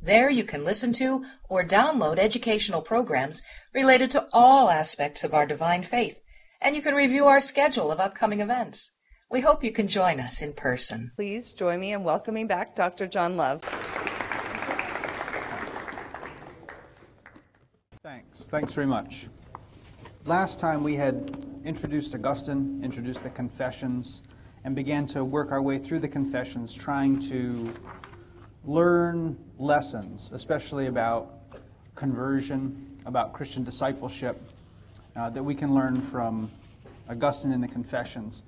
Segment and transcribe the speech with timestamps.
[0.00, 3.42] There you can listen to or download educational programs
[3.74, 6.18] related to all aspects of our divine faith,
[6.60, 8.92] and you can review our schedule of upcoming events.
[9.30, 11.12] We hope you can join us in person.
[11.16, 13.06] Please join me in welcoming back Dr.
[13.06, 13.62] John Love.
[18.02, 18.46] Thanks.
[18.46, 19.26] Thanks very much.
[20.26, 24.22] Last time we had introduced Augustine, introduced the Confessions,
[24.62, 27.72] and began to work our way through the Confessions, trying to
[28.66, 31.32] learn lessons, especially about
[31.94, 34.40] conversion, about Christian discipleship,
[35.14, 36.50] uh, that we can learn from
[37.08, 38.42] Augustine in the Confessions.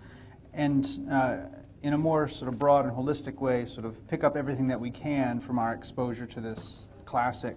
[0.53, 1.37] And uh,
[1.83, 4.81] in a more sort of broad and holistic way, sort of pick up everything that
[4.81, 7.57] we can from our exposure to this classic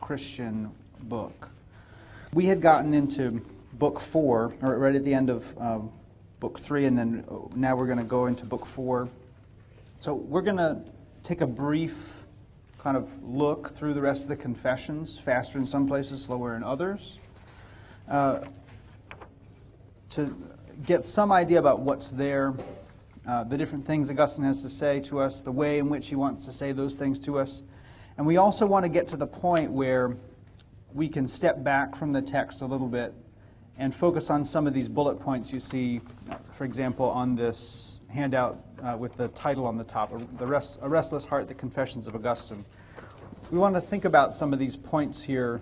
[0.00, 1.50] Christian book.
[2.32, 3.42] We had gotten into
[3.74, 5.80] book four, or right at the end of uh,
[6.40, 9.08] book three, and then now we're going to go into book four.
[10.00, 10.80] So we're going to
[11.22, 12.14] take a brief
[12.78, 16.62] kind of look through the rest of the confessions, faster in some places, slower in
[16.62, 17.18] others,
[18.08, 18.40] uh,
[20.10, 20.34] to
[20.86, 22.54] get some idea about what's there,
[23.26, 26.14] uh, the different things Augustine has to say to us, the way in which he
[26.14, 27.64] wants to say those things to us.
[28.16, 30.16] And we also want to get to the point where
[30.94, 33.12] we can step back from the text a little bit
[33.76, 36.00] and focus on some of these bullet points you see,
[36.52, 40.88] for example, on this handout uh, with the title on the top, the rest, A
[40.88, 42.64] Restless Heart, The Confessions of Augustine.
[43.50, 45.60] We want to think about some of these points here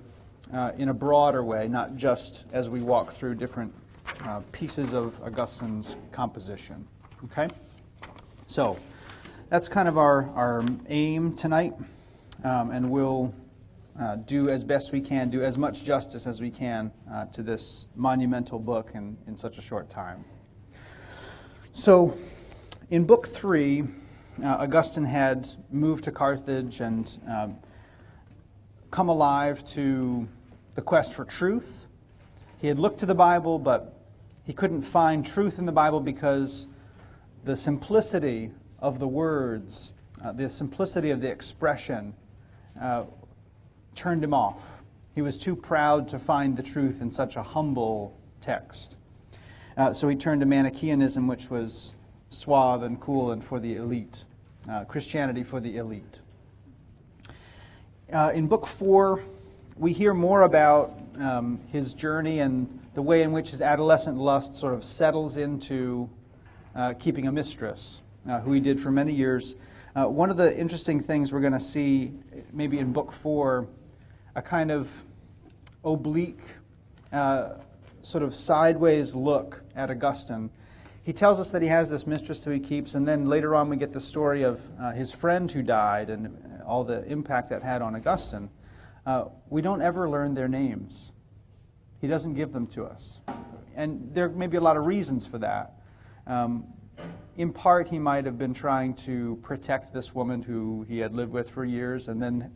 [0.52, 3.72] uh, in a broader way, not just as we walk through different
[4.24, 6.86] uh, pieces of Augustine's composition.
[7.24, 7.48] Okay?
[8.46, 8.78] So,
[9.48, 11.74] that's kind of our, our aim tonight,
[12.42, 13.32] um, and we'll
[14.00, 17.42] uh, do as best we can, do as much justice as we can uh, to
[17.42, 20.24] this monumental book in, in such a short time.
[21.72, 22.16] So,
[22.90, 23.82] in Book Three,
[24.42, 27.56] uh, Augustine had moved to Carthage and um,
[28.90, 30.28] come alive to
[30.74, 31.86] the quest for truth.
[32.58, 33.98] He had looked to the Bible, but
[34.44, 36.68] he couldn't find truth in the Bible because
[37.44, 39.92] the simplicity of the words,
[40.24, 42.14] uh, the simplicity of the expression,
[42.80, 43.04] uh,
[43.96, 44.62] turned him off.
[45.14, 48.96] He was too proud to find the truth in such a humble text.
[49.76, 51.95] Uh, so he turned to Manichaeanism, which was
[52.30, 54.24] suave and cool and for the elite,
[54.70, 56.20] uh, Christianity for the elite.
[58.12, 59.22] Uh, in book four,
[59.76, 64.54] we hear more about um, his journey and the way in which his adolescent lust
[64.54, 66.08] sort of settles into
[66.74, 69.56] uh, keeping a mistress, uh, who he did for many years.
[69.94, 72.12] Uh, one of the interesting things we're going to see,
[72.52, 73.66] maybe in book four,
[74.34, 74.90] a kind of
[75.84, 76.42] oblique,
[77.12, 77.54] uh,
[78.02, 80.50] sort of sideways look at Augustine
[81.06, 83.68] he tells us that he has this mistress who he keeps, and then later on
[83.68, 87.62] we get the story of uh, his friend who died and all the impact that
[87.62, 88.50] had on Augustine.
[89.06, 91.12] Uh, we don't ever learn their names.
[92.00, 93.20] He doesn't give them to us.
[93.76, 95.74] And there may be a lot of reasons for that.
[96.26, 96.66] Um,
[97.36, 101.30] in part, he might have been trying to protect this woman who he had lived
[101.30, 102.50] with for years and then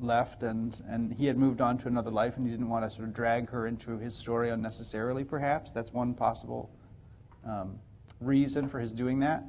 [0.00, 2.90] left, and, and he had moved on to another life, and he didn't want to
[2.90, 5.72] sort of drag her into his story unnecessarily, perhaps.
[5.72, 6.70] That's one possible
[7.46, 7.78] um,
[8.20, 9.44] reason for his doing that.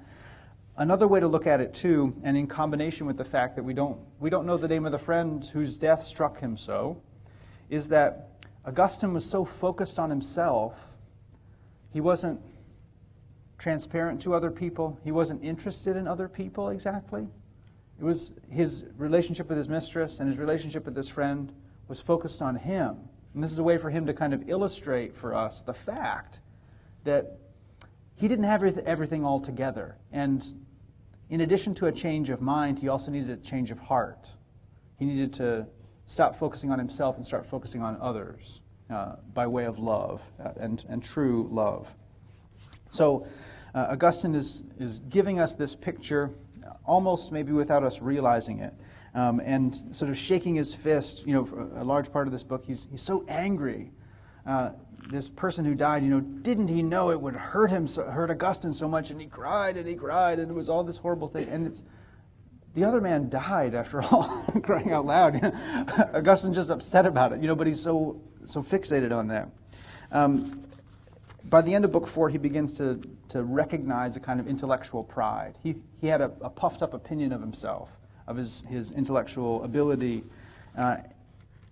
[0.77, 3.73] Another way to look at it, too, and in combination with the fact that we
[3.73, 6.99] don't, we don't know the name of the friend whose death struck him so,
[7.69, 8.29] is that
[8.65, 10.95] Augustine was so focused on himself,
[11.91, 12.41] he wasn't
[13.59, 17.27] transparent to other people, he wasn't interested in other people exactly.
[17.99, 21.53] It was his relationship with his mistress and his relationship with his friend
[21.87, 22.97] was focused on him.
[23.33, 26.39] And this is a way for him to kind of illustrate for us the fact
[27.03, 27.37] that
[28.15, 29.97] he didn't have everything all together.
[30.11, 30.43] And
[31.29, 34.31] in addition to a change of mind, he also needed a change of heart.
[34.97, 35.67] He needed to
[36.05, 40.51] stop focusing on himself and start focusing on others uh, by way of love uh,
[40.57, 41.93] and, and true love.
[42.89, 43.25] So,
[43.73, 46.29] uh, Augustine is, is giving us this picture
[46.85, 48.73] almost maybe without us realizing it.
[49.15, 52.43] Um, and sort of shaking his fist, you know, for a large part of this
[52.43, 53.91] book, he's, he's so angry
[54.45, 54.71] uh,
[55.09, 58.32] this person who died, you know, didn't he know it would hurt him, so, hurt
[58.32, 59.11] Augustine so much?
[59.11, 61.47] And he cried and he cried, and it was all this horrible thing.
[61.50, 61.84] And it's
[62.73, 65.35] the other man died after all, crying out loud.
[66.14, 69.50] Augustine's just upset about it, you know, but he's so so fixated on that.
[70.11, 70.64] Um,
[71.49, 72.99] by the end of book four, he begins to,
[73.29, 75.58] to recognize a kind of intellectual pride.
[75.61, 77.91] He, he had a, a puffed up opinion of himself,
[78.28, 80.23] of his, his intellectual ability,
[80.78, 80.97] uh,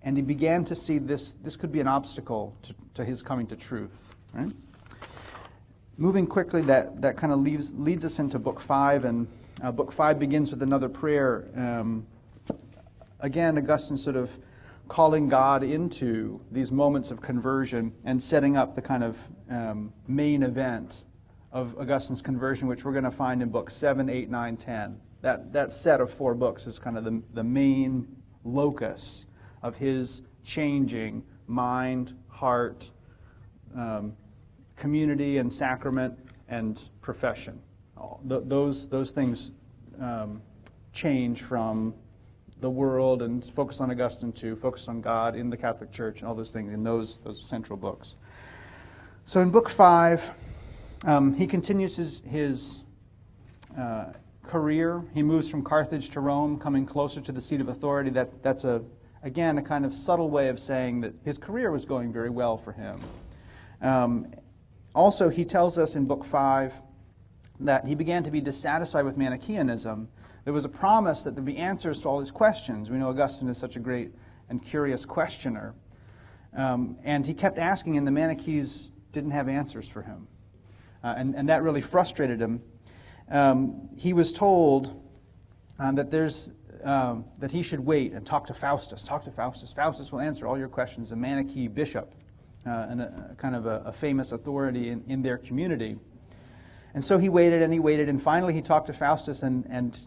[0.04, 3.46] and he began to see this, this could be an obstacle to, to his coming
[3.48, 4.14] to truth.
[4.34, 4.52] Right?
[5.98, 9.28] Moving quickly, that, that kind of leaves, leads us into book five, and
[9.62, 11.48] uh, book five begins with another prayer.
[11.56, 12.08] Um,
[13.20, 14.32] again, Augustine sort of
[14.88, 19.18] calling God into these moments of conversion and setting up the kind of
[19.50, 21.06] um, main event
[21.52, 25.00] of Augustine's conversion, which we're going to find in books 7, 8, 9, 10.
[25.22, 28.08] That, that set of four books is kind of the, the main
[28.44, 29.28] locus
[29.62, 32.92] of his changing mind, heart,
[33.76, 34.16] um,
[34.76, 36.18] community, and sacrament,
[36.50, 37.60] and profession.
[38.24, 39.52] those, those things
[40.00, 40.42] um,
[40.94, 41.94] change from
[42.60, 46.28] the world and focus on Augustine to focus on God in the Catholic Church and
[46.28, 48.18] all those things in those, those central books.
[49.24, 50.32] So in book five,
[51.06, 52.84] um, he continues his, his
[53.78, 54.14] uh,
[54.44, 55.04] career.
[55.14, 58.10] He moves from Carthage to Rome, coming closer to the seat of authority.
[58.12, 58.84] That, that's, a,
[59.24, 62.58] again, a kind of subtle way of saying that his career was going very well
[62.58, 63.02] for him.
[63.82, 64.32] Um,
[64.94, 66.74] also, he tells us in book five
[67.60, 70.08] that he began to be dissatisfied with Manichaeanism.
[70.44, 72.90] There was a promise that there'd be answers to all his questions.
[72.90, 74.12] We know Augustine is such a great
[74.50, 75.76] and curious questioner.
[76.56, 80.28] Um, and he kept asking, and the Manichees didn't have answers for him.
[81.04, 82.62] Uh, and, and that really frustrated him.
[83.30, 85.02] Um, he was told
[85.80, 86.52] uh, that, there's,
[86.84, 89.04] um, that he should wait and talk to Faustus.
[89.04, 89.72] Talk to Faustus.
[89.72, 92.14] Faustus will answer all your questions, a Manichee bishop,
[92.66, 95.98] uh, and a, kind of a, a famous authority in, in their community.
[96.94, 99.98] And so he waited and he waited, and finally he talked to Faustus, and, and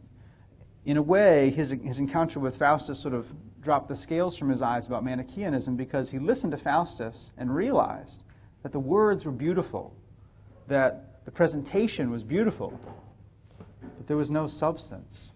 [0.85, 4.61] in a way, his, his encounter with Faustus sort of dropped the scales from his
[4.61, 8.25] eyes about Manichaeanism because he listened to Faustus and realized
[8.63, 9.97] that the words were beautiful,
[10.69, 12.79] that the presentation was beautiful,
[13.81, 15.31] but there was no substance.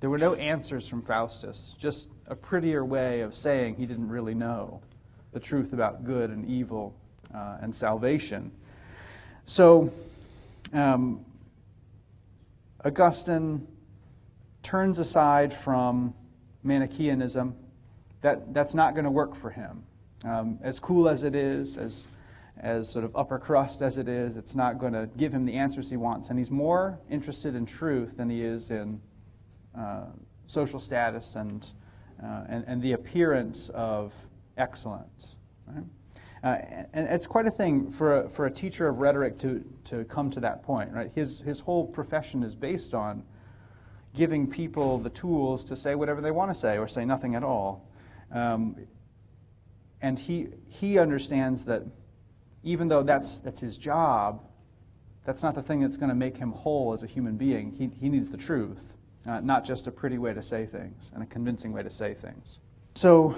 [0.00, 4.34] There were no answers from Faustus, just a prettier way of saying he didn't really
[4.34, 4.80] know
[5.32, 6.94] the truth about good and evil
[7.34, 8.52] uh, and salvation.
[9.44, 9.92] So,
[10.72, 11.24] um,
[12.84, 13.66] Augustine
[14.62, 16.14] turns aside from
[16.62, 17.56] Manichaeanism.
[18.20, 19.84] That, that's not going to work for him.
[20.24, 22.08] Um, as cool as it is, as,
[22.56, 25.54] as sort of upper crust as it is, it's not going to give him the
[25.54, 26.30] answers he wants.
[26.30, 29.00] And he's more interested in truth than he is in
[29.78, 30.04] uh,
[30.46, 31.72] social status and,
[32.22, 34.12] uh, and, and, the appearance of
[34.56, 35.36] excellence.
[35.66, 35.84] Right?
[36.42, 36.56] Uh,
[36.92, 40.30] and it's quite a thing for a, for a teacher of rhetoric to, to come
[40.30, 41.10] to that point, right?
[41.14, 43.22] His, his whole profession is based on
[44.14, 47.42] giving people the tools to say whatever they want to say or say nothing at
[47.42, 47.88] all.
[48.32, 48.76] Um,
[50.00, 51.82] and he, he understands that
[52.62, 54.42] even though that's, that's his job,
[55.24, 57.72] that's not the thing that's going to make him whole as a human being.
[57.72, 61.22] He, he needs the truth, uh, not just a pretty way to say things and
[61.22, 62.60] a convincing way to say things.
[62.94, 63.34] So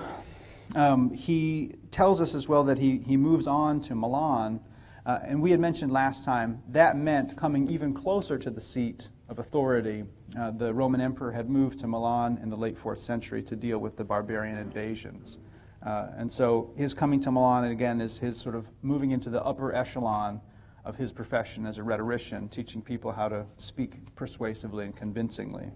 [0.74, 4.60] um, he tells us as well that he, he moves on to Milan.
[5.06, 9.08] Uh, and we had mentioned last time that meant coming even closer to the seat
[9.28, 10.04] of authority.
[10.38, 13.78] Uh, the Roman emperor had moved to Milan in the late fourth century to deal
[13.78, 15.38] with the barbarian invasions.
[15.82, 19.42] Uh, and so his coming to Milan, again, is his sort of moving into the
[19.42, 20.40] upper echelon
[20.84, 25.70] of his profession as a rhetorician, teaching people how to speak persuasively and convincingly.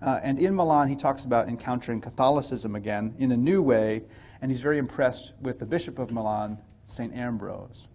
[0.00, 4.02] Uh, and in Milan, he talks about encountering Catholicism again in a new way,
[4.40, 7.14] and he's very impressed with the Bishop of Milan, St.
[7.14, 7.88] Ambrose.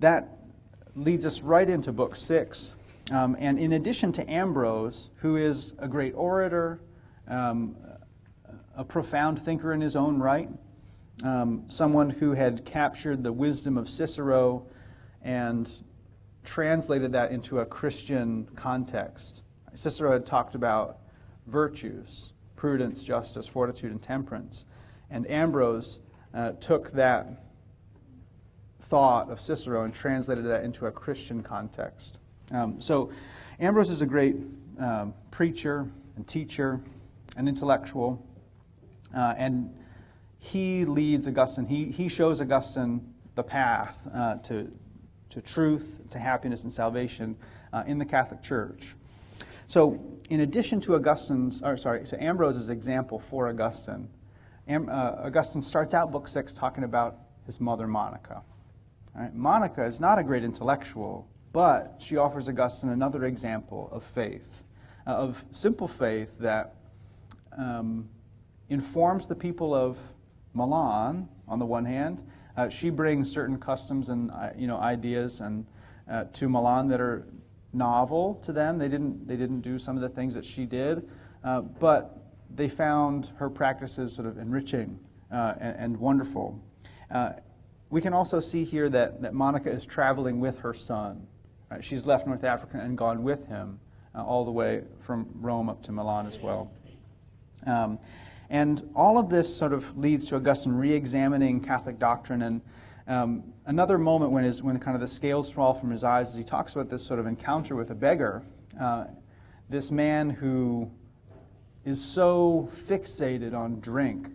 [0.00, 0.28] That
[0.94, 2.74] leads us right into Book Six.
[3.10, 6.80] Um, and in addition to Ambrose, who is a great orator,
[7.28, 7.76] um,
[8.76, 10.48] a profound thinker in his own right,
[11.24, 14.66] um, someone who had captured the wisdom of Cicero
[15.22, 15.70] and
[16.44, 19.42] translated that into a Christian context.
[19.74, 20.98] Cicero had talked about
[21.46, 24.66] virtues prudence, justice, fortitude, and temperance.
[25.10, 25.98] And Ambrose
[26.32, 27.26] uh, took that
[28.78, 32.20] thought of Cicero and translated that into a Christian context.
[32.52, 33.10] Um, so,
[33.58, 34.36] Ambrose is a great
[34.78, 36.80] um, preacher and teacher
[37.36, 38.24] and intellectual,
[39.12, 39.76] uh, and
[40.38, 41.66] he leads Augustine.
[41.66, 44.70] He, he shows Augustine the path uh, to,
[45.32, 47.36] to truth, to happiness, and salvation
[47.72, 48.94] uh, in the Catholic Church.
[49.66, 54.08] So, in addition to Augustine's, or sorry, to Ambrose's example for Augustine,
[54.68, 58.42] Am, uh, Augustine starts out Book Six talking about his mother Monica.
[59.14, 59.34] Right?
[59.34, 64.64] Monica is not a great intellectual, but she offers Augustine another example of faith,
[65.06, 66.74] uh, of simple faith that
[67.56, 68.08] um,
[68.68, 69.98] informs the people of
[70.54, 72.22] Milan on the one hand,
[72.56, 75.66] Uh, she brings certain customs and uh, you know ideas and
[76.10, 77.26] uh, to Milan that are
[77.72, 78.78] novel to them.
[78.78, 81.08] They didn't they didn't do some of the things that she did,
[81.44, 82.18] uh, but
[82.54, 84.98] they found her practices sort of enriching
[85.30, 86.62] uh, and, and, wonderful.
[87.10, 87.32] Uh,
[87.88, 91.26] we can also see here that, that Monica is traveling with her son.
[91.70, 91.82] Right?
[91.82, 93.80] She's left North Africa and gone with him
[94.14, 96.70] all the way from Rome up to Milan as well.
[97.66, 97.98] Um,
[98.52, 102.42] and all of this sort of leads to Augustine re examining Catholic doctrine.
[102.42, 102.60] And
[103.08, 106.36] um, another moment when, his, when kind of the scales fall from his eyes is
[106.36, 108.42] he talks about this sort of encounter with a beggar.
[108.78, 109.06] Uh,
[109.70, 110.90] this man who
[111.86, 114.28] is so fixated on drink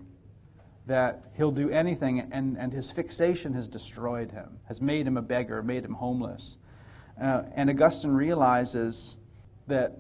[0.88, 5.22] that he'll do anything, and, and his fixation has destroyed him, has made him a
[5.22, 6.58] beggar, made him homeless.
[7.22, 9.18] Uh, and Augustine realizes
[9.68, 10.00] that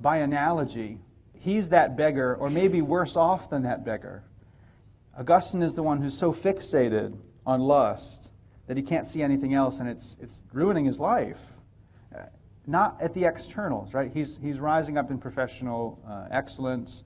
[0.00, 1.00] by analogy,
[1.40, 4.22] he's that beggar, or maybe worse off than that beggar.
[5.18, 8.32] Augustine is the one who's so fixated on lust
[8.66, 11.40] that he can't see anything else, and it's, it's ruining his life.
[12.14, 12.26] Uh,
[12.66, 14.10] not at the externals, right?
[14.12, 17.04] He's, he's rising up in professional uh, excellence.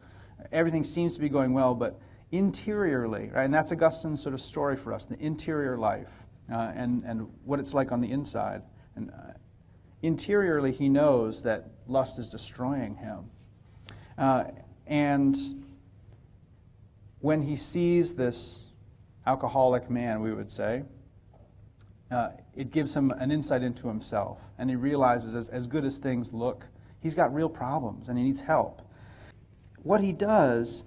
[0.51, 2.01] Everything seems to be going well, but
[2.33, 3.45] interiorly, right?
[3.45, 6.11] And that's Augustine's sort of story for us the interior life
[6.53, 8.63] uh, and, and what it's like on the inside.
[8.97, 9.33] And uh,
[10.03, 13.31] interiorly, he knows that lust is destroying him.
[14.19, 14.45] Uh,
[14.87, 15.37] and
[17.21, 18.65] when he sees this
[19.27, 20.83] alcoholic man, we would say,
[22.11, 24.39] uh, it gives him an insight into himself.
[24.59, 26.67] And he realizes, as, as good as things look,
[27.01, 28.83] he's got real problems and he needs help.
[29.83, 30.85] What he does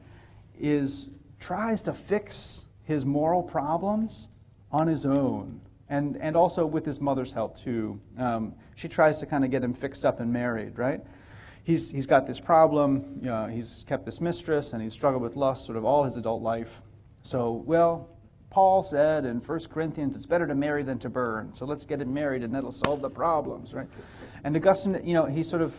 [0.58, 4.30] is tries to fix his moral problems
[4.72, 8.00] on his own and, and also with his mother's help too.
[8.18, 11.02] Um, she tries to kind of get him fixed up and married, right?
[11.66, 13.20] He's, he's got this problem.
[13.20, 16.16] You know, he's kept this mistress and he's struggled with lust sort of all his
[16.16, 16.82] adult life.
[17.24, 18.08] So, well,
[18.50, 21.54] Paul said in 1 Corinthians, it's better to marry than to burn.
[21.54, 23.88] So let's get him married and that'll solve the problems, right?
[24.46, 25.76] And Augustine, you know, he sort of,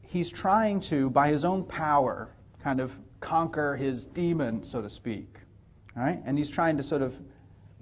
[0.00, 5.36] he's trying to, by his own power, kind of conquer his demon, so to speak,
[5.94, 6.20] right?
[6.24, 7.20] And he's trying to sort of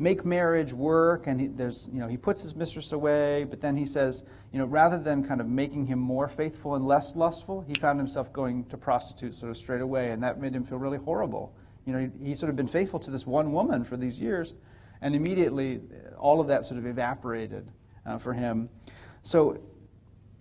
[0.01, 3.77] make marriage work and he, there's you know he puts his mistress away but then
[3.77, 7.61] he says you know rather than kind of making him more faithful and less lustful
[7.61, 10.79] he found himself going to prostitutes sort of straight away and that made him feel
[10.79, 11.55] really horrible.
[11.85, 14.55] You know he, he sort of been faithful to this one woman for these years
[15.03, 15.81] and immediately
[16.19, 17.71] all of that sort of evaporated
[18.07, 18.71] uh, for him.
[19.23, 19.61] So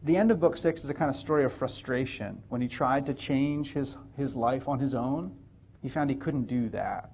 [0.03, 2.41] the end of book six is a kind of story of frustration.
[2.47, 5.35] When he tried to change his, his life on his own
[5.81, 7.11] he found he couldn't do that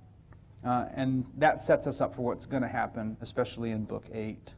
[0.65, 4.53] uh, and that sets us up for what's going to happen, especially in Book 8.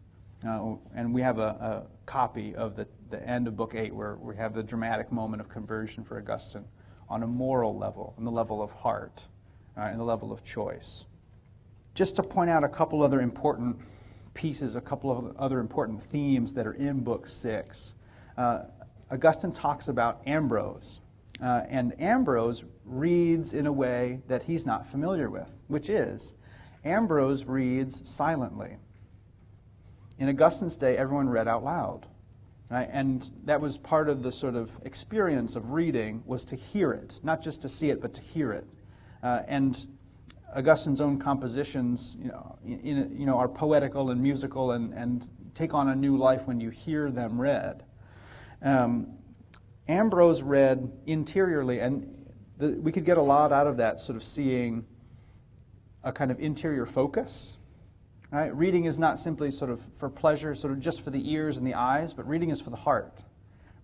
[0.48, 4.16] Uh, and we have a, a, copy of the, the end of Book 8 where
[4.16, 6.64] we have the dramatic moment of conversion for Augustine
[7.10, 9.28] on a moral level, on the level of heart,
[9.76, 11.06] uh, and the level of choice.
[11.94, 13.78] Just to point out a couple other important
[14.34, 17.96] pieces, a couple of other important themes that are in Book 6.
[18.38, 18.60] Uh,
[19.12, 21.02] Augustine talks about Ambrose,
[21.42, 26.36] uh, and Ambrose reads in a way that he's not familiar with, which is
[26.84, 28.78] Ambrose reads silently.
[30.20, 32.08] In Augustine's day, everyone read out loud.
[32.70, 32.90] Right?
[32.92, 37.20] And that was part of the sort of experience of reading was to hear it,
[37.24, 38.68] not just to see it, but to hear it.
[39.24, 39.88] Uh, and
[40.54, 45.74] Augustine's own compositions, you know, in, you know, are poetical and musical and, and take
[45.74, 47.84] on a new life when you hear them read.
[48.62, 49.14] Um,
[49.88, 52.06] Ambrose read interiorly, and
[52.58, 54.86] the, we could get a lot out of that, sort of seeing
[56.04, 57.58] a kind of interior focus.
[58.32, 58.54] Right?
[58.56, 61.66] Reading is not simply sort of for pleasure, sort of just for the ears and
[61.66, 63.24] the eyes, but reading is for the heart.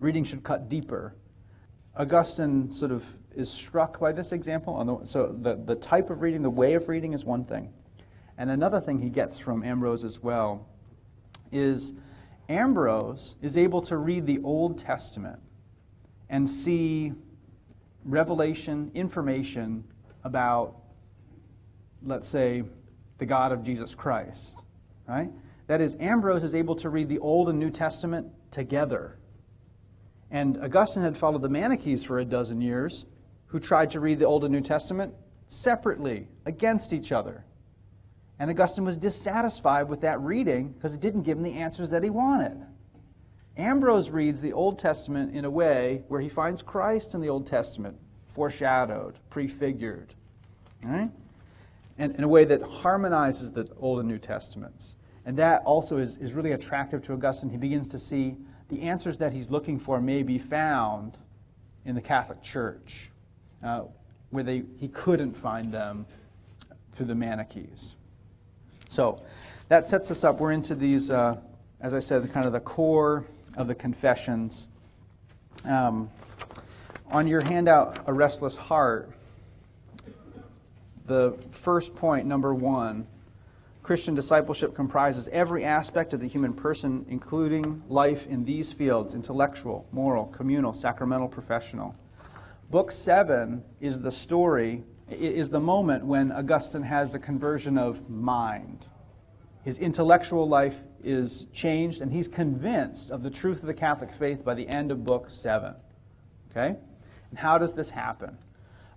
[0.00, 1.14] Reading should cut deeper.
[1.96, 4.84] Augustine sort of is struck by this example.
[4.84, 7.72] The, so the, the type of reading, the way of reading is one thing.
[8.36, 10.66] And another thing he gets from Ambrose as well
[11.52, 11.94] is
[12.48, 15.40] Ambrose is able to read the Old Testament
[16.28, 17.12] and see
[18.04, 19.84] revelation, information
[20.24, 20.76] about,
[22.02, 22.64] let's say,
[23.18, 24.64] the God of Jesus Christ,
[25.08, 25.30] right?
[25.66, 29.18] That is, Ambrose is able to read the Old and New Testament together.
[30.30, 33.06] And Augustine had followed the Manichees for a dozen years,
[33.46, 35.14] who tried to read the Old and New Testament
[35.46, 37.44] separately, against each other.
[38.38, 42.02] And Augustine was dissatisfied with that reading because it didn't give him the answers that
[42.02, 42.66] he wanted.
[43.56, 47.46] Ambrose reads the Old Testament in a way where he finds Christ in the Old
[47.46, 47.96] Testament,
[48.28, 50.12] foreshadowed, prefigured,
[50.82, 51.10] right?
[51.98, 54.96] And in a way that harmonizes the Old and New Testaments.
[55.24, 57.50] And that also is, is really attractive to Augustine.
[57.50, 58.36] He begins to see
[58.68, 61.16] the answers that he's looking for may be found
[61.84, 63.10] in the Catholic Church,
[63.62, 63.82] uh,
[64.30, 66.06] where they, he couldn't find them
[66.92, 67.94] through the Manichees.
[68.88, 69.22] So
[69.68, 70.40] that sets us up.
[70.40, 71.36] We're into these, uh,
[71.80, 73.24] as I said, kind of the core
[73.56, 74.68] of the confessions.
[75.64, 76.10] Um,
[77.10, 79.10] on your handout, A Restless Heart,
[81.06, 83.06] the first point, number one,
[83.82, 89.86] Christian discipleship comprises every aspect of the human person, including life in these fields intellectual,
[89.92, 91.94] moral, communal, sacramental, professional.
[92.70, 98.88] Book seven is the story, is the moment when Augustine has the conversion of mind.
[99.64, 104.44] His intellectual life is changed, and he's convinced of the truth of the Catholic faith
[104.44, 105.74] by the end of Book seven.
[106.50, 106.76] Okay?
[107.30, 108.38] And how does this happen?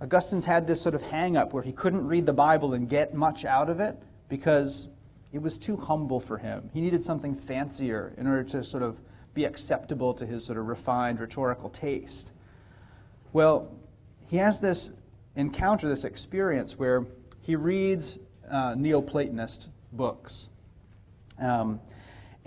[0.01, 3.13] Augustine's had this sort of hang up where he couldn't read the Bible and get
[3.13, 3.97] much out of it
[4.29, 4.89] because
[5.33, 6.69] it was too humble for him.
[6.73, 8.99] He needed something fancier in order to sort of
[9.33, 12.31] be acceptable to his sort of refined rhetorical taste.
[13.33, 13.71] Well,
[14.29, 14.91] he has this
[15.35, 17.05] encounter, this experience where
[17.41, 20.49] he reads uh, Neoplatonist books.
[21.39, 21.79] Um,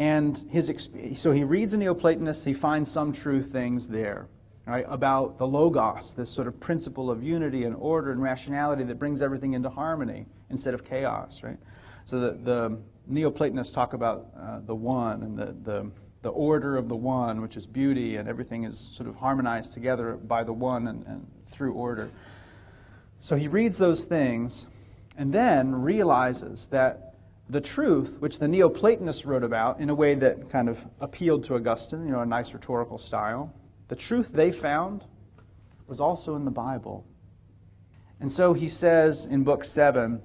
[0.01, 4.27] and his so he reads a Neoplatonist, he finds some true things there.
[4.67, 9.01] Right, about the logos, this sort of principle of unity and order and rationality that
[9.01, 11.43] brings everything into harmony instead of chaos.
[11.43, 11.57] Right,
[12.05, 12.79] so the, the
[13.09, 15.91] Neoplatonists talk about uh, the one and the, the
[16.23, 20.17] the order of the one, which is beauty, and everything is sort of harmonized together
[20.17, 22.11] by the one and, and through order.
[23.19, 24.67] So he reads those things
[25.17, 27.10] and then realizes that
[27.51, 31.57] the truth, which the Neoplatonists wrote about in a way that kind of appealed to
[31.57, 33.53] Augustine, you know, a nice rhetorical style,
[33.89, 35.05] the truth they found
[35.89, 37.05] was also in the Bible.
[38.21, 40.23] And so he says in Book 7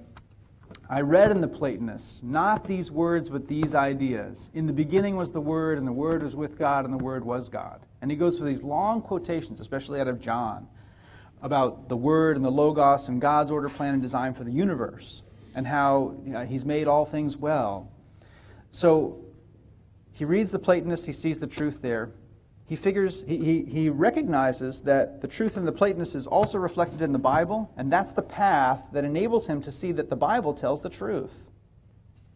[0.88, 4.52] I read in the Platonists, not these words, but these ideas.
[4.54, 7.24] In the beginning was the Word, and the Word was with God, and the Word
[7.24, 7.80] was God.
[8.02, 10.68] And he goes through these long quotations, especially out of John,
[11.42, 15.22] about the Word and the Logos and God's order, plan, and design for the universe,
[15.56, 17.90] and how you know, he's made all things well.
[18.70, 19.24] So
[20.12, 22.10] he reads the Platonists, he sees the truth there,
[22.66, 27.00] he figures, he, he, he recognizes that the truth in the Platonists is also reflected
[27.00, 30.52] in the Bible, and that's the path that enables him to see that the Bible
[30.52, 31.50] tells the truth.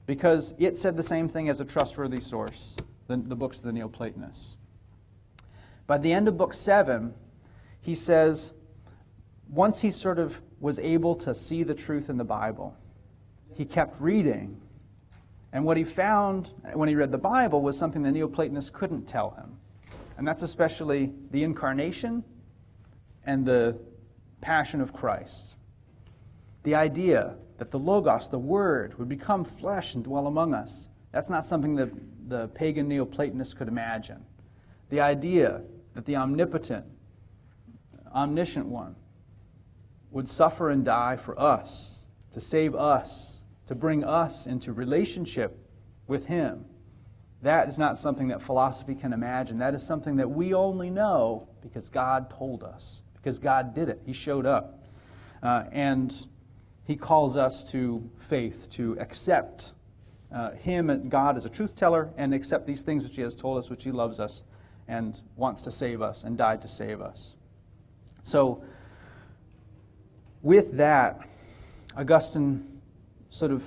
[0.06, 3.72] Because it said the same thing as a trustworthy source, the, the books of the
[3.72, 4.56] Neoplatonists.
[5.86, 7.14] By the end of book seven,
[7.80, 8.52] he says,
[9.48, 12.76] once he sort of was able to see the truth in the Bible,
[13.60, 14.58] he kept reading.
[15.52, 19.30] And what he found when he read the Bible was something the Neoplatonists couldn't tell
[19.32, 19.60] him
[20.20, 22.22] and that's especially the incarnation
[23.24, 23.78] and the
[24.42, 25.56] passion of Christ.
[26.62, 30.90] The idea that the Logos, the Word, would become flesh and dwell among us.
[31.10, 31.88] That's not something that
[32.28, 34.22] the pagan Neoplatonists could imagine.
[34.90, 35.62] The idea
[35.94, 36.84] that the omnipotent,
[38.14, 38.96] omniscient one
[40.10, 43.29] would suffer and die for us, to save us,
[43.70, 45.56] to bring us into relationship
[46.06, 46.66] with Him
[47.42, 49.58] that is not something that philosophy can imagine.
[49.58, 54.02] That is something that we only know because God told us, because God did it.
[54.04, 54.84] He showed up.
[55.42, 56.14] Uh, and
[56.84, 59.72] He calls us to faith, to accept
[60.30, 63.34] uh, Him and God as a truth teller, and accept these things which He has
[63.34, 64.44] told us, which He loves us
[64.86, 67.36] and wants to save us and died to save us.
[68.22, 68.62] So,
[70.42, 71.20] with that,
[71.96, 72.69] Augustine
[73.30, 73.64] sort of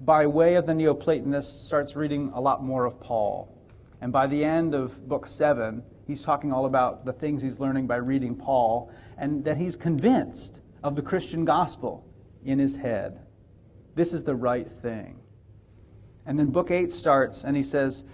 [0.00, 3.54] by way of the Neoplatonists, starts reading a lot more of Paul.
[4.00, 7.86] And by the end of book seven, he's talking all about the things he's learning
[7.86, 12.06] by reading Paul, and that he's convinced of the Christian gospel
[12.44, 13.20] in his head.
[13.94, 15.18] This is the right thing.
[16.24, 18.06] And then book eight starts, and he says,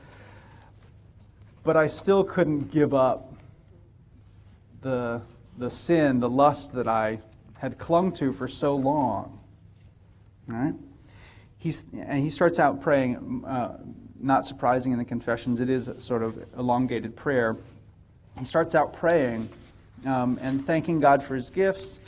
[1.63, 3.33] But I still couldn't give up
[4.81, 5.23] the,
[5.57, 7.21] the sin, the lust that I
[7.59, 9.39] had clung to for so long.
[10.49, 10.75] Right?
[11.67, 13.79] he's, and he starts out praying, uh,
[14.21, 17.57] not surprising in the confessions, it is sort of elongated prayer.
[18.39, 19.49] He starts out praying
[20.05, 22.01] um, and thanking God for his gifts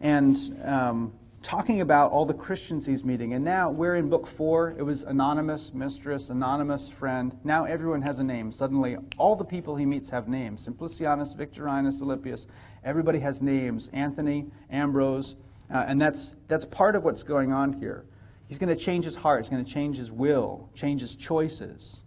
[0.00, 3.34] and um, talking about all the Christians he's meeting.
[3.34, 4.74] And now we're in book four.
[4.76, 7.38] It was anonymous mistress, anonymous friend.
[7.44, 8.50] Now everyone has a name.
[8.52, 12.46] Suddenly, all the people he meets have names Simplicianus, Victorinus, Alypius.
[12.84, 15.36] Everybody has names Anthony, Ambrose.
[15.72, 18.04] Uh, and that's, that's part of what's going on here.
[18.48, 19.40] He's going to change his heart.
[19.40, 22.02] He's going to change his will, change his choices.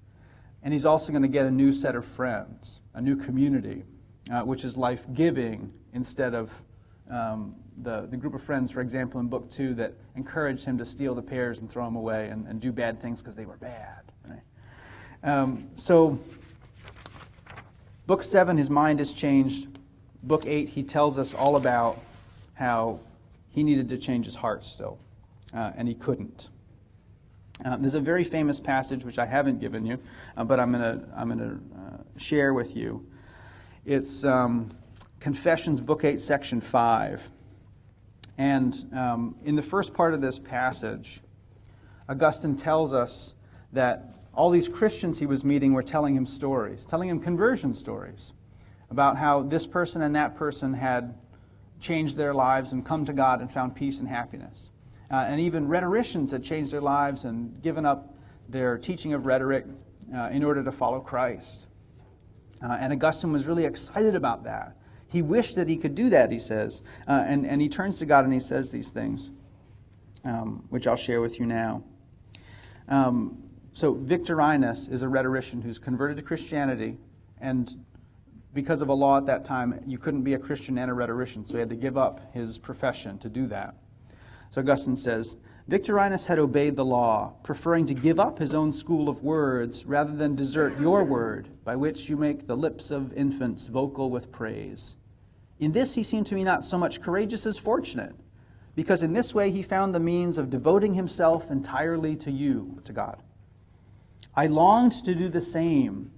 [0.64, 3.84] And he's also going to get a new set of friends, a new community,
[4.32, 6.62] uh, which is life giving instead of
[7.10, 10.86] um, the, the group of friends, for example, in book two, that encouraged him to
[10.86, 13.58] steal the pears and throw them away and, and do bad things because they were
[13.58, 14.10] bad.
[15.22, 16.18] Um, so,
[18.08, 19.68] book seven, his mind is changed.
[20.24, 22.00] Book eight, he tells us all about
[22.54, 23.02] how
[23.50, 25.00] he needed to change his heart still
[25.54, 26.50] uh, and he couldn't.
[27.64, 30.00] Uh, there's a very famous passage which I haven't given you,
[30.38, 33.06] uh, but I'm going to I'm to uh, share with you.
[33.86, 34.72] It's um,
[35.20, 37.30] Confessions, Book 8, Section 5.
[38.38, 41.20] And um, in the first part of this passage,
[42.08, 43.36] Augustine tells us
[43.74, 48.34] that all these Christians he was meeting were telling him stories, telling him conversion stories
[48.90, 51.14] about how this person and that person had
[51.80, 54.72] changed their lives and come to God and found peace and happiness.
[55.12, 58.16] Uh, and even rhetoricians had changed their lives and given up
[58.48, 59.66] their teaching of rhetoric
[60.16, 61.68] uh, in order to follow Christ.
[62.62, 64.76] Uh, and Augustine was really excited about that.
[65.08, 66.84] He wished that he could do that, he says.
[67.08, 69.32] Uh, and, and he turns to God and he says these things,
[70.24, 71.84] um, which I'll share with you now.
[72.88, 73.38] Um,
[73.74, 76.98] so, Victorinus is a rhetorician who's converted to Christianity,
[77.40, 77.72] and
[78.62, 81.46] because of a law at that time, you couldn't be a Christian and a rhetorician,
[81.46, 83.74] so he had to give up his profession to do that.
[84.50, 85.38] So, Augustine says,
[85.70, 90.14] Victorinus had obeyed the law, preferring to give up his own school of words rather
[90.14, 94.98] than desert your word, by which you make the lips of infants vocal with praise.
[95.60, 98.14] In this he seemed to me not so much courageous as fortunate,
[98.76, 102.92] because in this way he found the means of devoting himself entirely to you, to
[102.92, 103.24] God.
[104.36, 106.12] I longed to do the same,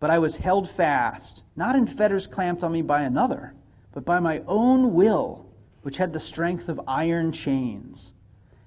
[0.00, 3.54] but I was held fast, not in fetters clamped on me by another,
[3.92, 5.46] but by my own will,
[5.82, 8.12] which had the strength of iron chains.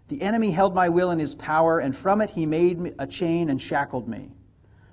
[0.09, 3.49] The enemy held my will in his power, and from it he made a chain
[3.49, 4.31] and shackled me.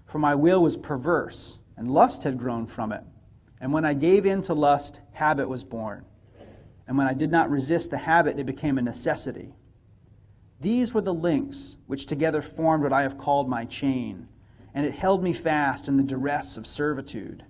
[0.07, 3.03] For my will was perverse, and lust had grown from it.
[3.61, 6.05] And when I gave in to lust, habit was born.
[6.87, 9.53] And when I did not resist the habit, it became a necessity.
[10.61, 14.29] These were the links which together formed what I have called my chain,
[14.79, 17.45] and it held me fast in the duress of servitude.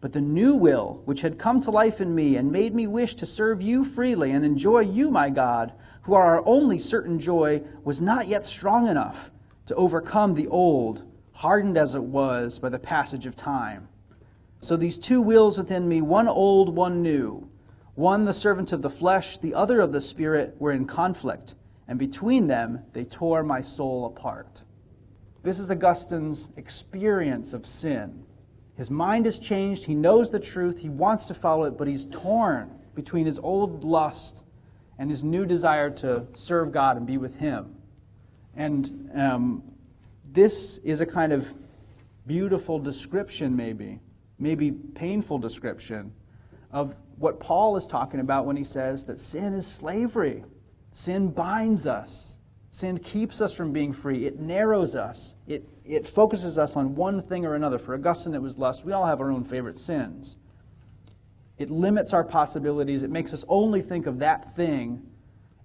[0.00, 3.16] But the new will, which had come to life in me and made me wish
[3.16, 5.72] to serve you freely and enjoy you, my God,
[6.02, 9.32] who are our only certain joy, was not yet strong enough
[9.66, 13.88] to overcome the old, hardened as it was by the passage of time.
[14.60, 17.50] So these two wills within me, one old, one new,
[17.96, 21.56] one the servant of the flesh, the other of the spirit, were in conflict,
[21.88, 24.62] and between them they tore my soul apart.
[25.42, 28.24] This is Augustine's experience of sin.
[28.76, 32.06] His mind is changed, he knows the truth, he wants to follow it, but he's
[32.06, 34.44] torn between his old lust
[34.98, 37.74] and his new desire to serve God and be with Him.
[38.54, 39.62] And um,
[40.30, 41.48] this is a kind of
[42.26, 43.98] beautiful description, maybe,
[44.38, 46.12] maybe painful description
[46.70, 50.44] of what Paul is talking about when he says that sin is slavery.
[50.92, 52.31] Sin binds us.
[52.72, 54.24] Sin keeps us from being free.
[54.24, 55.36] It narrows us.
[55.46, 57.78] It, it focuses us on one thing or another.
[57.78, 58.82] For Augustine, it was lust.
[58.82, 60.38] We all have our own favorite sins.
[61.58, 63.02] It limits our possibilities.
[63.02, 65.06] It makes us only think of that thing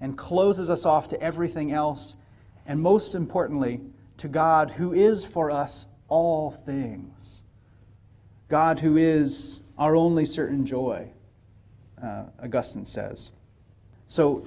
[0.02, 2.18] and closes us off to everything else.
[2.66, 3.80] And most importantly,
[4.18, 7.46] to God who is for us all things.
[8.50, 11.10] God who is our only certain joy,
[12.04, 13.32] uh, Augustine says.
[14.08, 14.46] So,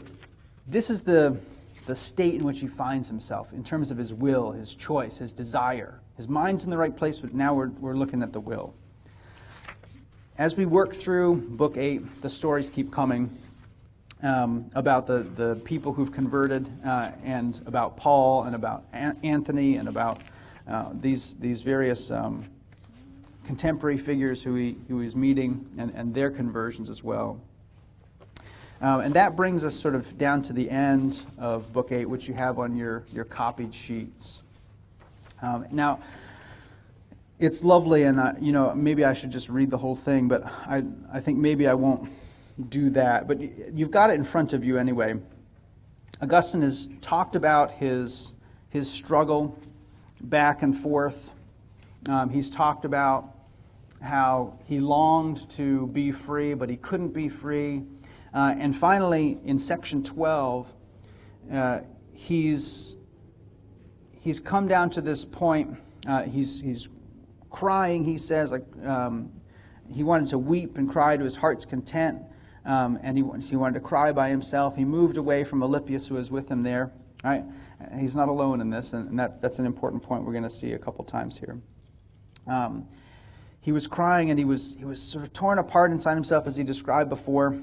[0.67, 1.39] this is the,
[1.87, 5.33] the state in which he finds himself in terms of his will, his choice, his
[5.33, 6.01] desire.
[6.17, 8.75] His mind's in the right place, but now we're, we're looking at the will.
[10.39, 13.37] As we work through Book 8, the stories keep coming
[14.23, 19.89] um, about the, the people who've converted, uh, and about Paul, and about Anthony, and
[19.89, 20.23] about
[20.69, 22.45] uh, these, these various um,
[23.45, 27.41] contemporary figures who, he, who he's meeting, and, and their conversions as well.
[28.83, 32.29] Um, and that brings us sort of down to the end of Book 8, which
[32.29, 34.43] you have on your, your copied sheets.
[35.43, 36.01] Um, now,
[37.41, 40.45] it's lovely, and I, you know maybe I should just read the whole thing, but
[40.45, 42.09] I I think maybe I won't
[42.69, 43.27] do that.
[43.27, 45.15] But you've got it in front of you anyway.
[46.21, 48.35] Augustine has talked about his
[48.69, 49.59] his struggle
[50.25, 51.33] back and forth.
[52.09, 53.35] Um, he's talked about
[54.03, 57.83] how he longed to be free, but he couldn't be free.
[58.33, 60.73] Uh, and finally, in section 12,
[61.53, 61.81] uh,
[62.13, 62.97] he's,
[64.21, 65.77] he's come down to this point.
[66.07, 66.89] Uh, he's, he's
[67.51, 69.33] crying, he says, like um,
[69.93, 72.23] he wanted to weep and cry to his heart's content,
[72.65, 74.77] um, and he, he wanted to cry by himself.
[74.77, 76.93] He moved away from Alypius, who was with him there.
[77.25, 77.45] Right?
[77.99, 80.73] He's not alone in this, and that's, that's an important point we're going to see
[80.73, 81.61] a couple times here.
[82.47, 82.87] Um,
[83.61, 86.57] he was crying and he was, he was sort of torn apart inside himself, as
[86.57, 87.59] he described before.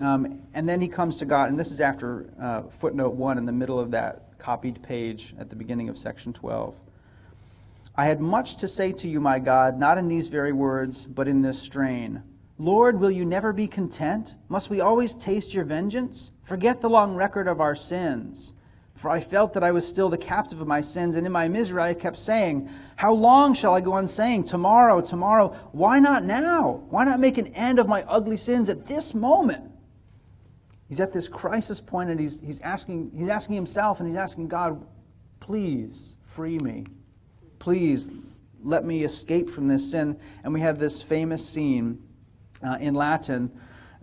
[0.00, 3.46] Um, and then he comes to God, and this is after uh, footnote 1 in
[3.46, 6.74] the middle of that copied page at the beginning of section 12.
[7.94, 11.28] I had much to say to you, my God, not in these very words, but
[11.28, 12.22] in this strain.
[12.58, 14.36] Lord, will you never be content?
[14.48, 16.32] Must we always taste your vengeance?
[16.42, 18.54] Forget the long record of our sins.
[18.94, 21.48] For I felt that I was still the captive of my sins, and in my
[21.48, 25.56] misery I kept saying, How long shall I go on saying, Tomorrow, tomorrow?
[25.72, 26.82] Why not now?
[26.88, 29.71] Why not make an end of my ugly sins at this moment?
[30.92, 34.48] He's at this crisis point and he's, he's, asking, he's asking himself and he's asking
[34.48, 34.86] God,
[35.40, 36.84] Please free me.
[37.58, 38.12] Please
[38.62, 40.20] let me escape from this sin.
[40.44, 41.98] And we have this famous scene
[42.62, 43.50] uh, in Latin.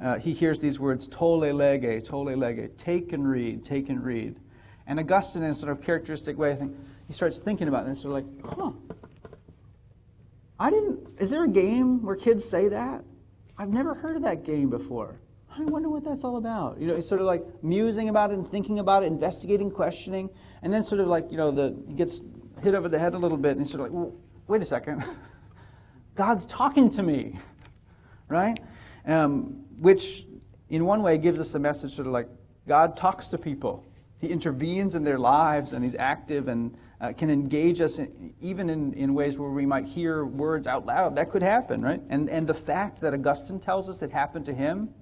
[0.01, 4.39] Uh, he hears these words, Tolle lege, tolle lege, take and read, take and read.
[4.87, 6.75] And Augustine, in a sort of characteristic way, I think,
[7.05, 8.03] he starts thinking about this.
[8.03, 8.71] Of like, huh.
[10.59, 11.07] I didn't.
[11.19, 13.03] Is there a game where kids say that?
[13.59, 15.19] I've never heard of that game before.
[15.59, 16.79] I wonder what that's all about.
[16.79, 20.29] You know, he's sort of like musing about it and thinking about it, investigating, questioning,
[20.61, 22.21] and then sort of like, you know, the he gets
[22.61, 24.15] hit over the head a little bit, and he's sort of like, well,
[24.47, 25.03] wait a second.
[26.15, 27.37] God's talking to me,
[28.29, 28.57] right?
[29.05, 30.25] Um, which,
[30.69, 32.29] in one way, gives us a message sort of like
[32.67, 33.85] God talks to people.
[34.19, 38.69] He intervenes in their lives and he's active and uh, can engage us in, even
[38.69, 41.15] in, in ways where we might hear words out loud.
[41.15, 42.01] That could happen, right?
[42.09, 44.93] And, and the fact that Augustine tells us it happened to him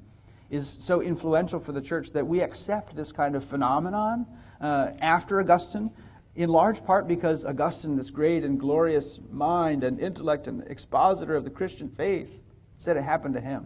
[0.49, 4.25] is so influential for the church that we accept this kind of phenomenon
[4.62, 5.91] uh, after Augustine,
[6.36, 11.43] in large part because Augustine, this great and glorious mind and intellect and expositor of
[11.43, 12.39] the Christian faith,
[12.77, 13.65] said it happened to him.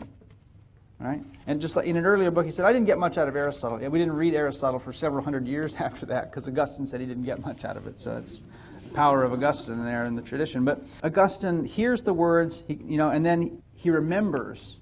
[1.00, 1.22] Right?
[1.48, 3.36] And just like in an earlier book, he said, I didn't get much out of
[3.36, 3.82] Aristotle.
[3.82, 7.08] Yeah, we didn't read Aristotle for several hundred years after that because Augustine said he
[7.08, 8.00] didn't get much out of it.
[8.00, 8.40] So it's
[8.88, 10.64] the power of Augustine there in the tradition.
[10.64, 14.81] But Augustine hears the words, he, you know, and then he remembers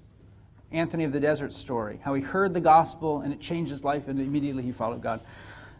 [0.72, 4.08] Anthony of the Desert story, how he heard the gospel and it changed his life
[4.08, 5.20] and immediately he followed God.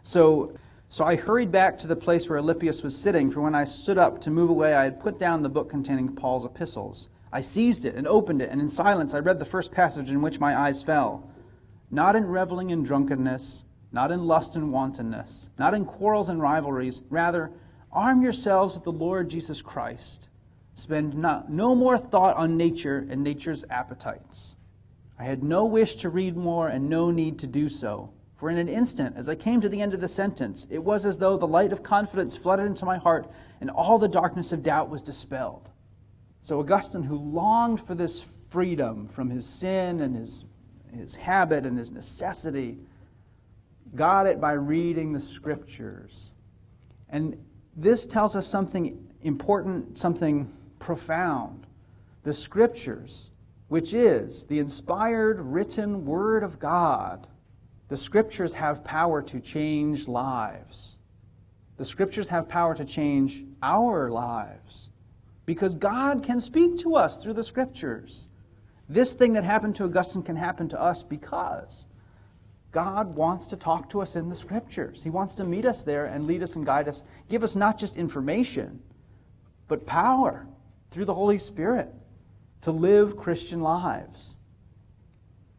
[0.03, 0.53] So,
[0.89, 3.97] so I hurried back to the place where Alypius was sitting, for when I stood
[3.97, 7.07] up to move away, I had put down the book containing Paul's epistles.
[7.31, 10.21] I seized it and opened it, and in silence I read the first passage in
[10.21, 11.29] which my eyes fell.
[11.89, 17.03] Not in reveling and drunkenness, not in lust and wantonness, not in quarrels and rivalries,
[17.09, 17.51] rather,
[17.91, 20.29] arm yourselves with the Lord Jesus Christ.
[20.73, 24.55] Spend not, no more thought on nature and nature's appetites.
[25.21, 28.11] I had no wish to read more and no need to do so.
[28.37, 31.05] For in an instant, as I came to the end of the sentence, it was
[31.05, 33.29] as though the light of confidence flooded into my heart
[33.59, 35.69] and all the darkness of doubt was dispelled.
[36.39, 40.45] So Augustine, who longed for this freedom from his sin and his,
[40.91, 42.79] his habit and his necessity,
[43.93, 46.31] got it by reading the scriptures.
[47.09, 47.37] And
[47.75, 51.67] this tells us something important, something profound.
[52.23, 53.30] The scriptures,
[53.71, 57.25] which is the inspired, written word of God,
[57.87, 60.97] the scriptures have power to change lives.
[61.77, 64.89] The scriptures have power to change our lives
[65.45, 68.27] because God can speak to us through the scriptures.
[68.89, 71.85] This thing that happened to Augustine can happen to us because
[72.73, 75.01] God wants to talk to us in the scriptures.
[75.01, 77.77] He wants to meet us there and lead us and guide us, give us not
[77.77, 78.81] just information,
[79.69, 80.45] but power
[80.89, 81.95] through the Holy Spirit
[82.61, 84.35] to live Christian lives.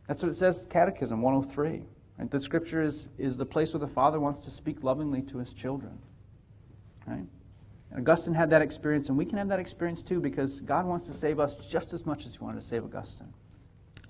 [0.06, 1.82] That's what it says, Catechism 103.
[2.18, 2.30] Right?
[2.30, 5.52] The scripture is, is the place where the Father wants to speak lovingly to his
[5.52, 5.98] children.
[7.06, 7.26] Right?
[7.90, 11.06] And Augustine had that experience, and we can have that experience too because God wants
[11.06, 13.32] to save us just as much as He wanted to save Augustine.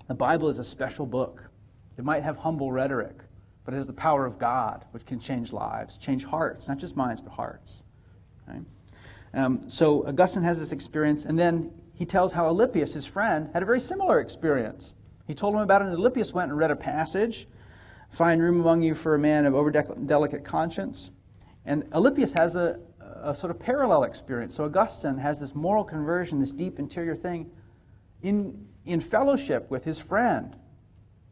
[0.07, 1.49] The Bible is a special book.
[1.97, 3.17] It might have humble rhetoric,
[3.65, 6.95] but it has the power of God, which can change lives, change hearts, not just
[6.95, 7.83] minds, but hearts.
[8.47, 8.61] Right?
[9.33, 13.63] Um, so Augustine has this experience, and then he tells how Alypius, his friend, had
[13.63, 14.93] a very similar experience.
[15.27, 17.47] He told him about it, and Alypius went and read a passage
[18.13, 21.09] Find room among you for a man of over delicate conscience.
[21.65, 22.79] And Alypius has a,
[23.23, 24.53] a sort of parallel experience.
[24.53, 27.49] So Augustine has this moral conversion, this deep interior thing,
[28.21, 30.55] in, in fellowship with his friend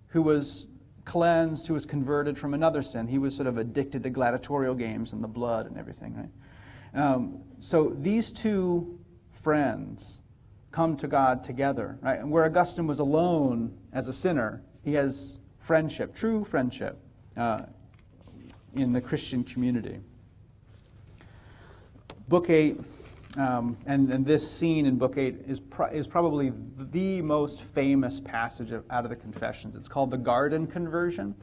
[0.07, 0.65] who was
[1.05, 3.07] cleansed, who was converted from another sin.
[3.07, 6.99] He was sort of addicted to gladiatorial games and the blood and everything, right?
[6.99, 10.20] Um, so these two friends
[10.71, 12.19] come to God together, right?
[12.19, 16.97] And where Augustine was alone as a sinner, he has friendship, true friendship,
[17.37, 17.63] uh,
[18.73, 19.99] in the Christian community.
[22.27, 22.79] Book 8,
[23.37, 28.21] um, and, and, this scene in Book 8 is, pro- is probably the most famous
[28.21, 29.75] passage of, out of the Confessions.
[29.75, 31.35] It's called the Garden Conversion.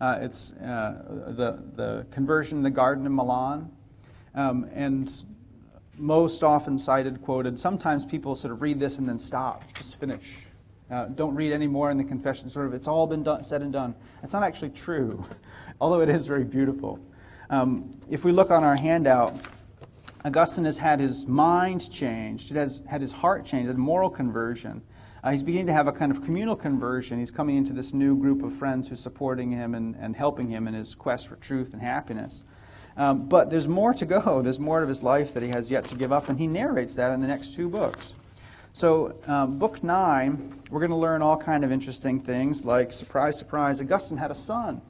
[0.00, 3.70] Uh, it's uh, the, the conversion in the Garden in Milan.
[4.34, 5.12] Um, and
[6.00, 7.58] most often cited, quoted.
[7.58, 10.46] Sometimes people sort of read this and then stop, just finish.
[10.90, 12.48] Uh, don't read any more in the confession.
[12.48, 13.94] Sort of, it's all been done, said and done.
[14.22, 15.24] It's not actually true,
[15.80, 16.98] although it is very beautiful.
[17.50, 19.34] Um, if we look on our handout,
[20.24, 24.82] Augustine has had his mind changed, he has had his heart changed, a moral conversion.
[25.22, 27.18] Uh, he's beginning to have a kind of communal conversion.
[27.18, 30.66] He's coming into this new group of friends who's supporting him and, and helping him
[30.66, 32.42] in his quest for truth and happiness.
[32.96, 34.42] Um, but there's more to go.
[34.44, 36.94] There's more of his life that he has yet to give up, and he narrates
[36.96, 38.16] that in the next two books.
[38.72, 43.36] So, um, book nine, we're going to learn all kind of interesting things, like surprise,
[43.36, 44.80] surprise, Augustine had a son,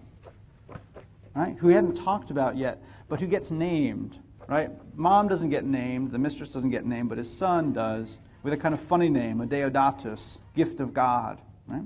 [1.34, 1.56] right?
[1.58, 4.70] Who he hadn't talked about yet, but who gets named, right?
[4.96, 8.56] Mom doesn't get named, the mistress doesn't get named, but his son does, with a
[8.56, 11.84] kind of funny name, Adeodatus, gift of God, right?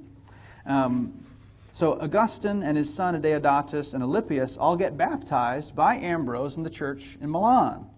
[0.67, 1.25] Um,
[1.75, 6.71] so Augustine and his son Adeodatus and Alypius all get baptized by Ambrose in the
[6.71, 7.91] church in Milan.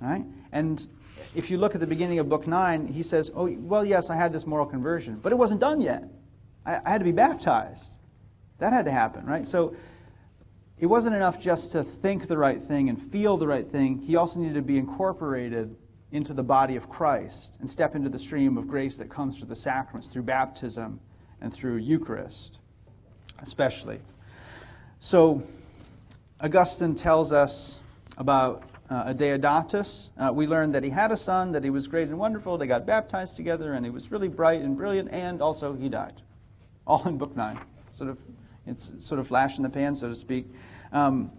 [0.00, 0.24] Right?
[0.52, 0.86] And
[1.34, 4.14] if you look at the beginning of book 9, he says, Oh, well, yes, I
[4.14, 6.04] had this moral conversion, but it wasn't done yet.
[6.64, 7.98] I, I had to be baptized.
[8.58, 9.44] That had to happen, right?
[9.44, 9.74] So
[10.78, 13.98] it wasn't enough just to think the right thing and feel the right thing.
[13.98, 15.74] He also needed to be incorporated
[16.12, 19.48] into the body of Christ and step into the stream of grace that comes through
[19.48, 21.00] the sacraments, through baptism
[21.40, 22.60] and through Eucharist
[23.40, 24.00] especially.
[24.98, 25.42] So,
[26.40, 27.82] Augustine tells us
[28.18, 30.10] about uh, Adeodatus.
[30.18, 32.66] Uh, we learned that he had a son, that he was great and wonderful, they
[32.66, 36.22] got baptized together, and he was really bright and brilliant, and also he died.
[36.86, 37.58] All in Book 9.
[37.92, 38.18] Sort of,
[38.66, 40.46] it's sort of flash in the pan, so to speak.
[40.92, 41.30] Um,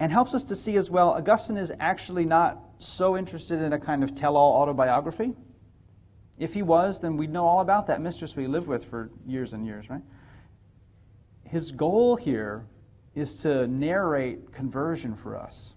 [0.00, 3.78] and helps us to see as well, Augustine is actually not so interested in a
[3.78, 5.34] kind of tell all autobiography.
[6.38, 9.52] If he was, then we'd know all about that mistress we lived with for years
[9.52, 10.02] and years, right?
[11.52, 12.64] His goal here
[13.14, 15.74] is to narrate conversion for us,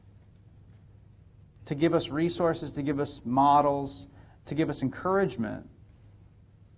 [1.65, 4.07] to give us resources, to give us models,
[4.45, 5.67] to give us encouragement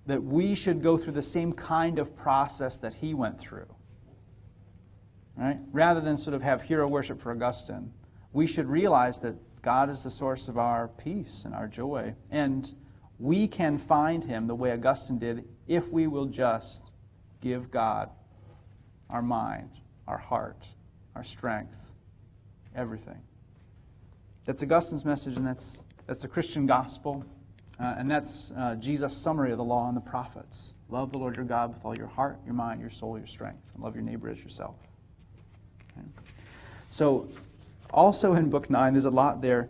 [0.07, 3.67] that we should go through the same kind of process that he went through.
[5.35, 5.59] Right?
[5.71, 7.93] Rather than sort of have hero worship for Augustine,
[8.33, 12.15] we should realize that God is the source of our peace and our joy.
[12.31, 12.73] And
[13.19, 16.93] we can find him the way Augustine did if we will just
[17.41, 18.09] give God
[19.09, 19.69] our mind,
[20.07, 20.67] our heart,
[21.15, 21.91] our strength,
[22.75, 23.21] everything.
[24.45, 27.25] That's Augustine's message, and that's, that's the Christian gospel.
[27.79, 30.73] Uh, and that's uh, Jesus' summary of the law and the prophets.
[30.89, 33.71] Love the Lord your God with all your heart, your mind, your soul, your strength,
[33.73, 34.75] and love your neighbor as yourself.
[35.91, 36.07] Okay.
[36.89, 37.29] So,
[37.91, 39.69] also in Book 9, there's a lot there.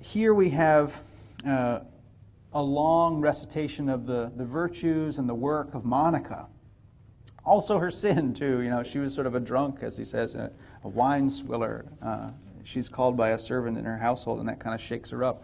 [0.00, 1.00] Here we have
[1.46, 1.80] uh,
[2.52, 6.48] a long recitation of the, the virtues and the work of Monica
[7.44, 8.60] also her sin too.
[8.60, 10.50] You know, she was sort of a drunk, as he says, a,
[10.84, 11.86] a wine swiller.
[12.00, 12.30] Uh,
[12.64, 15.42] she's called by a servant in her household, and that kind of shakes her up.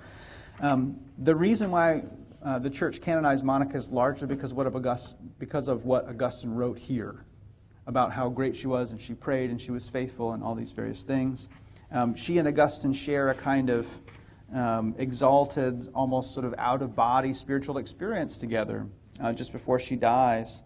[0.60, 2.02] Um, the reason why
[2.42, 6.54] uh, the church canonized Monica is largely because, what of August, because of what Augustine
[6.54, 7.24] wrote here
[7.86, 10.72] about how great she was, and she prayed, and she was faithful, and all these
[10.72, 11.48] various things.
[11.90, 13.86] Um, she and Augustine share a kind of
[14.54, 18.86] um, exalted, almost sort of out of body spiritual experience together
[19.20, 20.62] uh, just before she dies.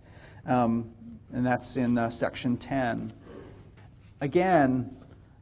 [0.46, 0.90] Um,
[1.32, 3.12] and that's in uh, section 10.
[4.20, 4.96] Again,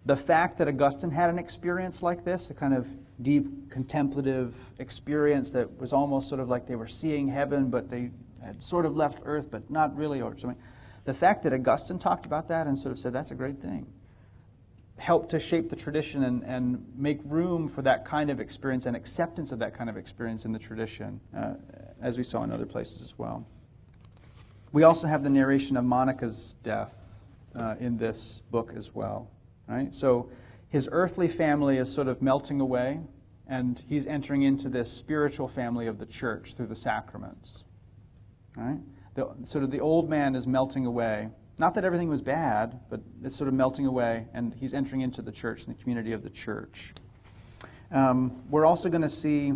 [0.06, 2.88] the fact that Augustine had an experience like this, a kind of
[3.22, 8.10] deep contemplative experience that was almost sort of like they were seeing heaven, but they
[8.42, 10.60] had sort of left earth, but not really, or something.
[11.04, 13.86] The fact that Augustine talked about that and sort of said that's a great thing
[15.00, 18.94] helped to shape the tradition and, and make room for that kind of experience and
[18.94, 21.54] acceptance of that kind of experience in the tradition, uh,
[22.02, 23.46] as we saw in other places as well.
[24.72, 27.20] We also have the narration of Monica's death
[27.56, 29.30] uh, in this book as well.
[29.66, 29.92] Right?
[29.92, 30.30] So
[30.68, 33.00] his earthly family is sort of melting away,
[33.48, 37.64] and he's entering into this spiritual family of the church through the sacraments.
[38.56, 38.78] Right?
[39.14, 41.28] The, sort of the old man is melting away.
[41.58, 45.20] Not that everything was bad, but it's sort of melting away, and he's entering into
[45.20, 46.94] the church and the community of the church.
[47.90, 49.52] Um, we're also going to see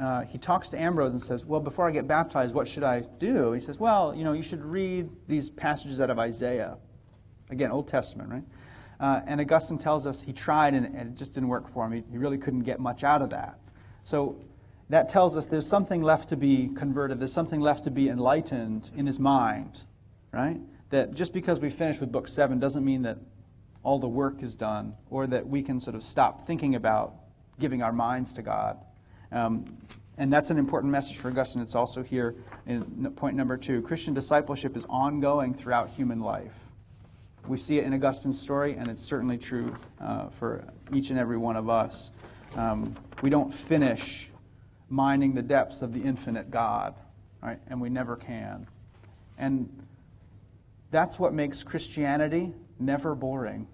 [0.00, 3.00] uh, he talks to Ambrose and says, Well, before I get baptized, what should I
[3.18, 3.52] do?
[3.52, 6.76] He says, Well, you know, you should read these passages out of Isaiah.
[7.50, 8.44] Again, Old Testament, right?
[8.98, 11.92] Uh, and Augustine tells us he tried and, and, it just didn't work for him.
[11.92, 13.58] He, he really couldn't get much out of that.
[14.04, 14.36] So
[14.88, 18.90] that tells us there's something left to be converted, there's something left to be enlightened
[18.96, 19.82] in his mind,
[20.32, 20.58] right?
[20.90, 23.18] That just because we finish with book seven doesn't mean that
[23.82, 27.14] all the work is done or that we can sort of stop thinking about
[27.58, 28.78] giving our minds to God.
[29.36, 29.76] Um,
[30.16, 31.60] and that's an important message for Augustine.
[31.60, 33.82] It's also here in point number two.
[33.82, 36.54] Christian discipleship is ongoing throughout human life.
[37.46, 41.36] We see it in Augustine's story, and it's certainly true uh, for each and every
[41.36, 42.12] one of us.
[42.54, 44.30] Um, we don't finish
[44.88, 46.94] mining the depths of the infinite God,
[47.42, 47.58] right?
[47.68, 48.66] And we never can.
[49.36, 49.68] And
[50.90, 53.68] that's what makes Christianity never boring.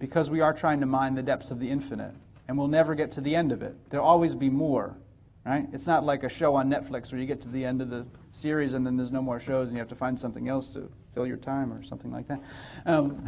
[0.00, 2.14] Because we are trying to mine the depths of the infinite
[2.48, 3.74] and we'll never get to the end of it.
[3.90, 4.96] There'll always be more.
[5.44, 5.66] right?
[5.72, 8.06] It's not like a show on Netflix where you get to the end of the
[8.30, 10.90] series and then there's no more shows and you have to find something else to
[11.14, 12.40] fill your time or something like that.
[12.84, 13.24] Um,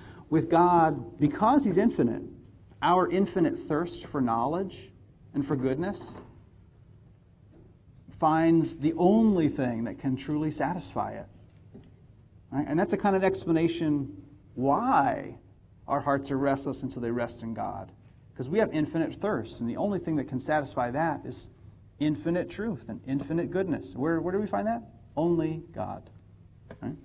[0.30, 2.22] with God, because He's infinite,
[2.80, 4.90] our infinite thirst for knowledge
[5.34, 6.20] and for goodness
[8.18, 11.26] finds the only thing that can truly satisfy it.
[12.52, 12.66] Right?
[12.68, 14.22] And that's a kind of explanation
[14.54, 15.38] why
[15.88, 17.90] our hearts are restless until they rest in God.
[18.32, 21.50] Because we have infinite thirst, and the only thing that can satisfy that is
[22.00, 23.94] infinite truth and infinite goodness.
[23.94, 24.82] Where, where do we find that?
[25.16, 26.08] Only God.
[26.80, 26.96] Right?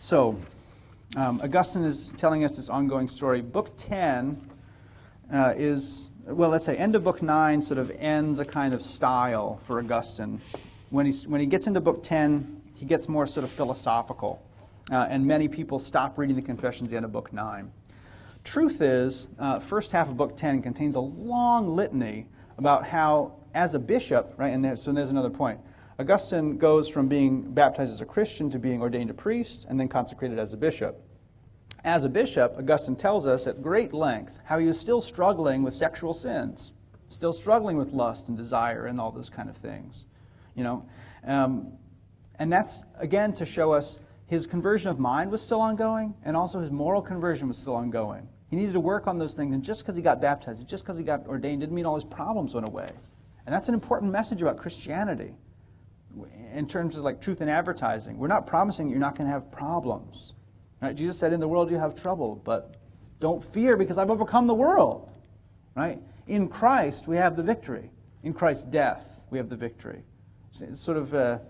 [0.00, 0.38] So,
[1.16, 3.40] um, Augustine is telling us this ongoing story.
[3.40, 4.50] Book 10
[5.32, 8.82] uh, is, well, let's say, end of book 9 sort of ends a kind of
[8.82, 10.40] style for Augustine.
[10.90, 14.42] When, he's, when he gets into book 10, he gets more sort of philosophical.
[14.90, 17.70] Uh, and many people stop reading the Confessions at the end of book 9.
[18.44, 22.28] Truth is, uh, first half of book 10 contains a long litany
[22.58, 25.58] about how, as a bishop, right, and so there's another point.
[25.98, 29.88] Augustine goes from being baptized as a Christian to being ordained a priest and then
[29.88, 31.00] consecrated as a bishop.
[31.84, 35.72] As a bishop, Augustine tells us at great length how he was still struggling with
[35.72, 36.72] sexual sins,
[37.08, 40.06] still struggling with lust and desire and all those kind of things.
[40.54, 40.86] You know,
[41.24, 41.72] um,
[42.38, 46.60] and that's again to show us his conversion of mind was still ongoing, and also
[46.60, 48.28] his moral conversion was still ongoing.
[48.54, 50.96] He needed to work on those things, and just because he got baptized, just because
[50.96, 52.92] he got ordained, didn't mean all his problems went away.
[53.46, 55.34] And that's an important message about Christianity
[56.52, 58.16] in terms of like truth in advertising.
[58.16, 60.34] We're not promising you're not going to have problems.
[60.80, 60.94] Right?
[60.94, 62.76] Jesus said, In the world you have trouble, but
[63.18, 65.10] don't fear because I've overcome the world.
[65.74, 65.98] Right?
[66.28, 67.90] In Christ we have the victory.
[68.22, 70.04] In Christ's death we have the victory.
[70.60, 71.40] It's sort of a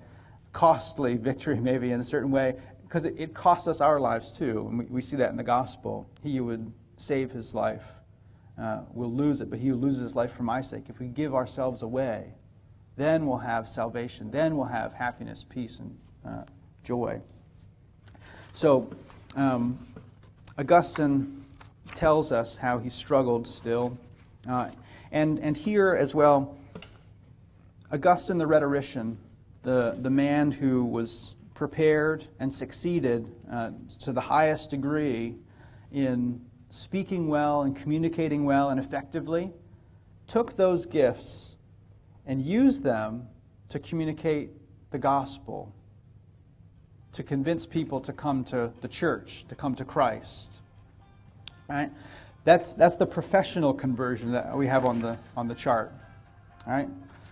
[0.55, 4.66] costly victory, maybe in a certain way, because it, costs us our lives too.
[4.70, 6.09] And we, we see that in the gospel.
[6.22, 7.84] He would save his life
[8.59, 11.07] uh, will lose it, but he who loses his life for my sake, if we
[11.07, 12.32] give ourselves away,
[12.97, 14.30] then we'll have salvation.
[14.30, 16.45] Then we'll have happiness, peace, and uh,
[16.84, 17.20] joy.
[18.53, 18.88] So,
[19.34, 19.78] um,
[20.57, 21.45] Augustine
[21.95, 23.99] tells us how he struggled still.
[24.49, 24.70] Uh,
[25.11, 26.57] and, and here as well,
[27.92, 29.18] Augustine the rhetorician,
[29.62, 33.70] the, the man who was prepared and succeeded uh,
[34.01, 35.34] to the highest degree
[35.92, 36.40] in
[36.75, 39.53] speaking well and communicating well and effectively,
[40.27, 41.55] took those gifts
[42.27, 43.29] and used them
[43.68, 44.51] to communicate
[44.91, 45.72] the gospel,
[47.12, 50.62] to convince people to come to the church, to come to Christ.
[51.68, 51.93] Right?
[52.43, 55.93] That's, that's the professional conversion that we have on the, on the chart.
[56.66, 56.89] Right?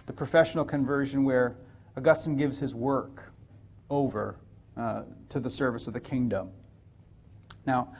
[0.06, 1.56] The professional conversion where
[1.96, 3.32] Augustine gives his work
[3.90, 4.36] over
[4.76, 6.50] uh, to the service of the kingdom.
[7.66, 7.92] Now,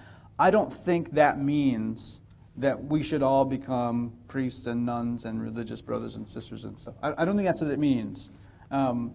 [0.43, 2.20] I don't think that means
[2.57, 6.97] that we should all become priests and nuns and religious brothers and sisters and stuff.
[7.01, 8.28] I, I don't think that's what it means.
[8.72, 9.14] Um,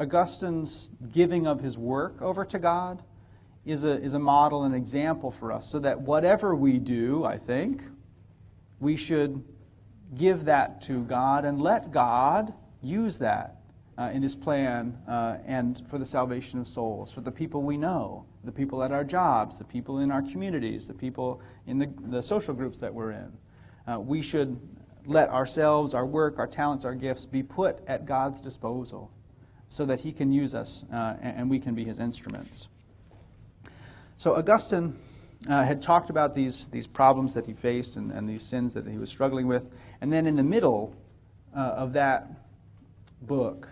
[0.00, 3.02] Augustine's giving of his work over to God
[3.66, 7.36] is a, is a model and example for us, so that whatever we do, I
[7.36, 7.82] think,
[8.80, 9.44] we should
[10.16, 13.57] give that to God and let God use that
[13.98, 17.76] uh, in his plan uh, and for the salvation of souls, for the people we
[17.76, 21.90] know, the people at our jobs, the people in our communities, the people in the,
[22.06, 23.32] the social groups that we're in.
[23.86, 24.60] Uh, we should
[25.04, 29.10] let ourselves, our work, our talents, our gifts be put at God's disposal
[29.68, 32.68] so that he can use us uh, and, we can be his instruments.
[34.16, 34.96] So Augustine
[35.48, 38.86] uh, had talked about these, these problems that he faced and, and, these sins that
[38.86, 39.70] he was struggling with.
[40.00, 40.94] And then in the middle
[41.54, 42.30] uh, of that
[43.22, 43.68] book,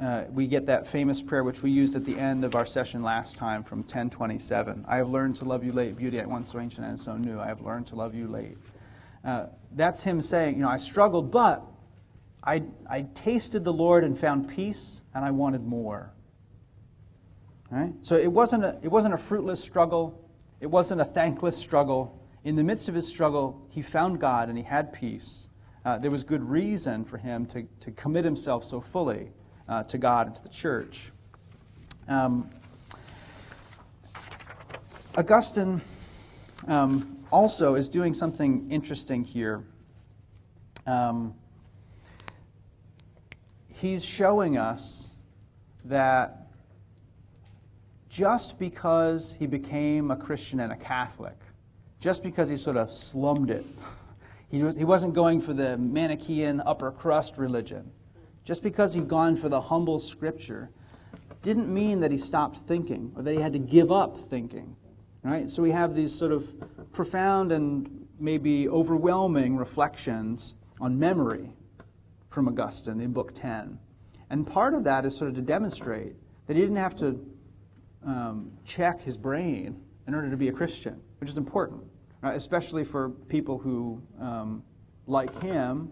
[0.00, 3.02] uh, we get that famous prayer which we used at the end of our session
[3.02, 4.84] last time from 1027.
[4.86, 7.40] I have learned to love you late, beauty at once so ancient and so new.
[7.40, 8.58] I have learned to love you late.
[9.24, 11.64] Uh, that's him saying, you know, I struggled, but
[12.44, 16.12] I, I tasted the Lord and found peace, and I wanted more.
[17.70, 17.92] Right?
[18.02, 20.28] So it wasn't, a, it wasn't a fruitless struggle.
[20.60, 22.22] It wasn't a thankless struggle.
[22.44, 25.48] In the midst of his struggle, he found God and he had peace.
[25.84, 29.30] Uh, there was good reason for him to, to commit himself so fully
[29.68, 31.10] uh, to God and to the church.
[32.08, 32.48] Um,
[35.16, 35.80] Augustine
[36.68, 39.64] um, also is doing something interesting here.
[40.86, 41.34] Um,
[43.72, 45.10] he's showing us
[45.84, 46.48] that
[48.08, 51.36] just because he became a Christian and a Catholic,
[52.00, 53.66] just because he sort of slummed it,
[54.50, 57.90] he, was, he wasn't going for the Manichaean upper crust religion.
[58.46, 60.70] Just because he'd gone for the humble scripture
[61.42, 64.76] didn't mean that he stopped thinking or that he had to give up thinking.
[65.24, 65.50] Right?
[65.50, 66.48] So we have these sort of
[66.92, 71.50] profound and maybe overwhelming reflections on memory
[72.30, 73.80] from Augustine in Book 10.
[74.30, 76.14] And part of that is sort of to demonstrate
[76.46, 77.20] that he didn't have to
[78.04, 81.82] um, check his brain in order to be a Christian, which is important,
[82.22, 82.36] right?
[82.36, 84.62] especially for people who, um,
[85.08, 85.90] like him,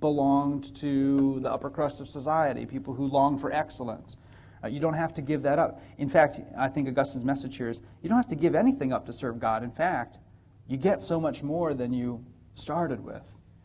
[0.00, 4.16] belonged to the upper crust of society, people who long for excellence.
[4.62, 5.82] Uh, you don't have to give that up.
[5.98, 9.06] In fact, I think Augustine's message here is you don't have to give anything up
[9.06, 9.62] to serve God.
[9.62, 10.18] In fact,
[10.66, 12.24] you get so much more than you
[12.54, 13.22] started with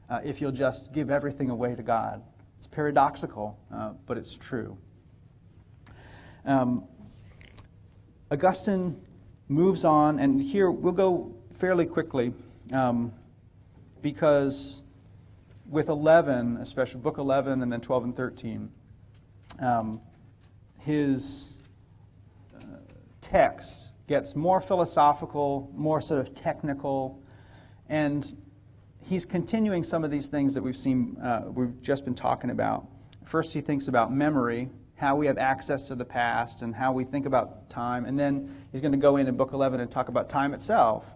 [0.09, 2.21] uh, if you'll just give everything away to God.
[2.57, 4.77] It's paradoxical, uh, but it's true.
[6.45, 6.83] Um,
[8.29, 9.01] Augustine
[9.47, 12.33] moves on, and here we'll go fairly quickly
[12.73, 13.13] um,
[14.01, 14.83] because
[15.71, 18.69] with 11, especially book 11 and then 12 and 13,
[19.61, 20.01] um,
[20.79, 21.57] his
[22.53, 22.65] uh,
[23.21, 27.23] text gets more philosophical, more sort of technical,
[27.87, 28.35] and
[29.01, 32.85] he's continuing some of these things that we've seen, uh, we've just been talking about.
[33.23, 37.05] First, he thinks about memory, how we have access to the past and how we
[37.05, 38.05] think about time.
[38.05, 41.13] And then he's going to go in in Book 11 and talk about time itself.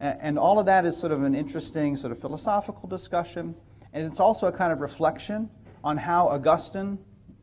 [0.00, 3.54] And all of that is sort of an interesting, sort of philosophical discussion.
[3.92, 5.50] And it's also a kind of reflection
[5.84, 6.98] on how Augustine,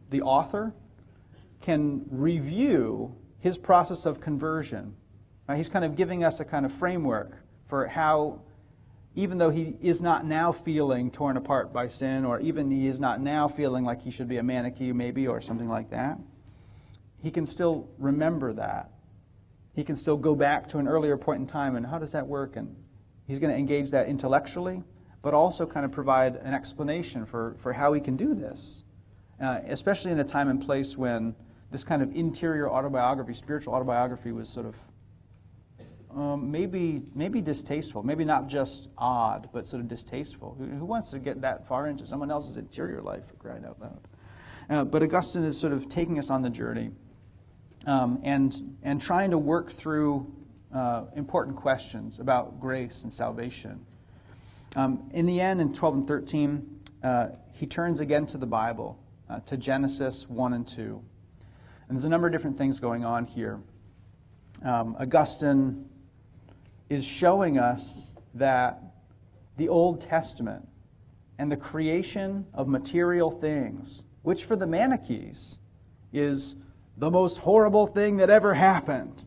[0.10, 0.74] the author,
[1.62, 4.96] can review his process of conversion.
[5.56, 8.42] He's kind of giving us a kind of framework for how
[9.16, 13.00] even though he is not now feeling torn apart by sin, or even he is
[13.00, 16.20] not now feeling like he should be a Manichee, maybe, or something like that,
[17.22, 18.92] he can still remember that.
[19.74, 22.28] He can still go back to an earlier point in time and how does that
[22.28, 22.56] work?
[22.56, 22.76] And
[23.28, 24.84] he's going to engage that intellectually,
[25.22, 28.84] but also kind of provide an explanation for, for how we can do this,
[29.42, 31.36] uh, especially in a time and place when
[31.72, 34.76] this kind of interior autobiography, spiritual autobiography, was sort of
[36.16, 40.56] um, maybe, maybe distasteful, maybe not just odd, but sort of distasteful.
[40.58, 43.80] Who, who, wants to get that far into someone else's interior life, for crying out
[43.80, 44.00] loud?
[44.70, 46.92] Uh, but Augustine is sort of taking us on the journey
[47.86, 50.34] um, and, and trying to work through
[50.74, 53.86] uh, important questions about grace and salvation.
[54.76, 59.00] Um, in the end, in 12 and 13, uh, he turns again to the Bible,
[59.30, 61.04] uh, to Genesis 1 and 2.
[61.88, 63.60] And there's a number of different things going on here.
[64.64, 65.90] Um, Augustine
[66.90, 68.82] is showing us that
[69.58, 70.68] the Old Testament
[71.40, 75.58] and the creation of material things, which for the Manichees
[76.14, 76.56] is
[76.98, 79.24] the most horrible thing that ever happened.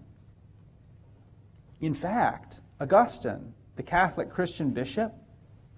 [1.81, 5.15] In fact, Augustine, the Catholic Christian bishop,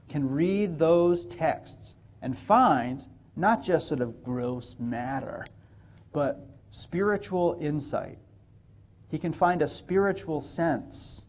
[0.09, 3.05] can read those texts and find
[3.37, 5.45] not just sort of gross matter,
[6.13, 8.19] but spiritual insight.
[9.11, 11.25] He can find a spiritual sense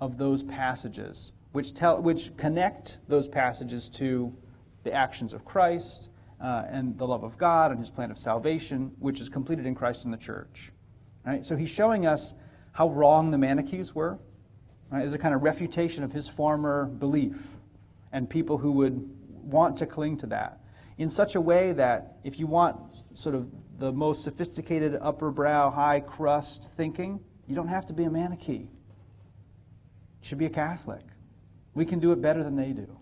[0.00, 4.34] of those passages, which, tell, which connect those passages to
[4.84, 8.92] the actions of Christ uh, and the love of God and his plan of salvation,
[8.98, 10.72] which is completed in Christ and the church.
[11.26, 11.44] Right?
[11.44, 12.34] So he's showing us
[12.72, 14.18] how wrong the Manichees were
[14.90, 17.57] right, as a kind of refutation of his former belief
[18.12, 20.60] and people who would want to cling to that
[20.98, 22.76] in such a way that if you want
[23.14, 28.04] sort of the most sophisticated upper brow, high crust thinking, you don't have to be
[28.04, 28.68] a Manichee You
[30.20, 31.04] should be a Catholic.
[31.74, 32.98] We can do it better than they do.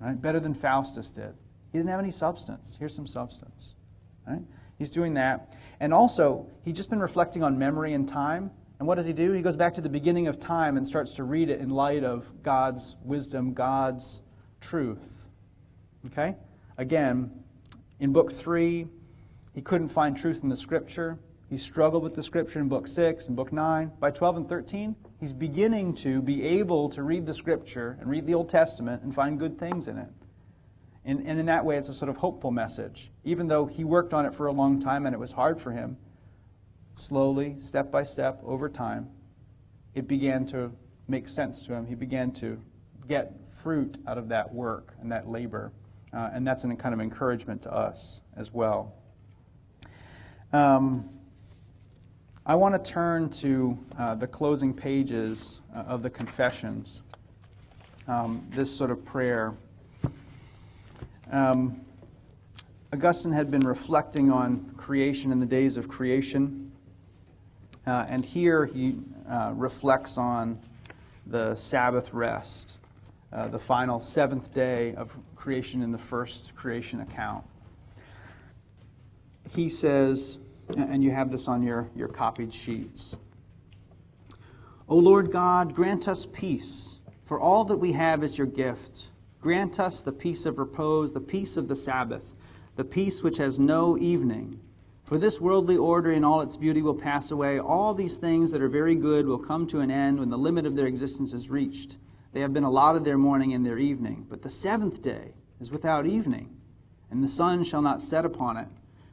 [0.00, 0.20] Right?
[0.20, 1.34] Better than Faustus did.
[1.72, 2.76] He didn't have any substance.
[2.78, 3.74] Here's some substance.
[4.26, 4.42] Right?
[4.76, 5.56] He's doing that.
[5.80, 8.50] And also, he's just been reflecting on memory and time.
[8.78, 9.32] And what does he do?
[9.32, 12.04] He goes back to the beginning of time and starts to read it in light
[12.04, 14.22] of God's wisdom, God's
[14.60, 15.28] truth.
[16.06, 16.36] Okay?
[16.76, 17.30] Again,
[18.00, 18.86] in book three,
[19.54, 21.18] he couldn't find truth in the scripture.
[21.48, 23.92] He struggled with the scripture in book six and book nine.
[23.98, 28.26] By 12 and 13, he's beginning to be able to read the scripture and read
[28.26, 30.08] the Old Testament and find good things in it.
[31.06, 33.12] And, and in that way, it's a sort of hopeful message.
[33.24, 35.70] Even though he worked on it for a long time and it was hard for
[35.70, 35.96] him,
[36.96, 39.08] slowly, step by step, over time,
[39.94, 40.72] it began to
[41.06, 41.86] make sense to him.
[41.86, 42.60] He began to
[43.06, 45.72] get fruit out of that work and that labor.
[46.12, 48.94] Uh, and that's a kind of encouragement to us as well.
[50.52, 51.10] Um,
[52.44, 57.02] I want to turn to uh, the closing pages uh, of the Confessions,
[58.06, 59.54] um, this sort of prayer.
[61.30, 61.80] Um,
[62.92, 66.65] Augustine had been reflecting on creation in the days of creation,
[67.86, 68.96] uh, and here he
[69.28, 70.58] uh, reflects on
[71.26, 72.80] the Sabbath rest,
[73.32, 77.44] uh, the final seventh day of creation in the first creation account.
[79.54, 80.38] He says,
[80.76, 83.16] and you have this on your, your copied sheets.
[84.88, 89.10] O Lord God, grant us peace, for all that we have is your gift.
[89.40, 92.34] Grant us the peace of repose, the peace of the Sabbath,
[92.76, 94.60] the peace which has no evening.
[95.06, 97.60] For this worldly order in all its beauty will pass away.
[97.60, 100.66] All these things that are very good will come to an end when the limit
[100.66, 101.96] of their existence is reached.
[102.32, 104.26] They have been allotted their morning and their evening.
[104.28, 106.56] But the seventh day is without evening,
[107.08, 108.66] and the sun shall not set upon it.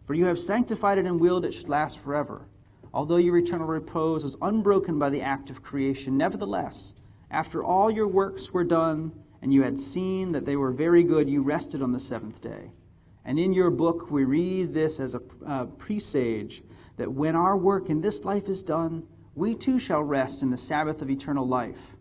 [0.07, 2.47] For you have sanctified it and willed it should last forever.
[2.91, 6.95] Although your eternal repose was unbroken by the act of creation, nevertheless,
[7.29, 9.11] after all your works were done,
[9.43, 12.71] and you had seen that they were very good, you rested on the seventh day.
[13.25, 16.63] And in your book, we read this as a presage
[16.97, 20.57] that when our work in this life is done, we too shall rest in the
[20.57, 21.95] Sabbath of eternal life.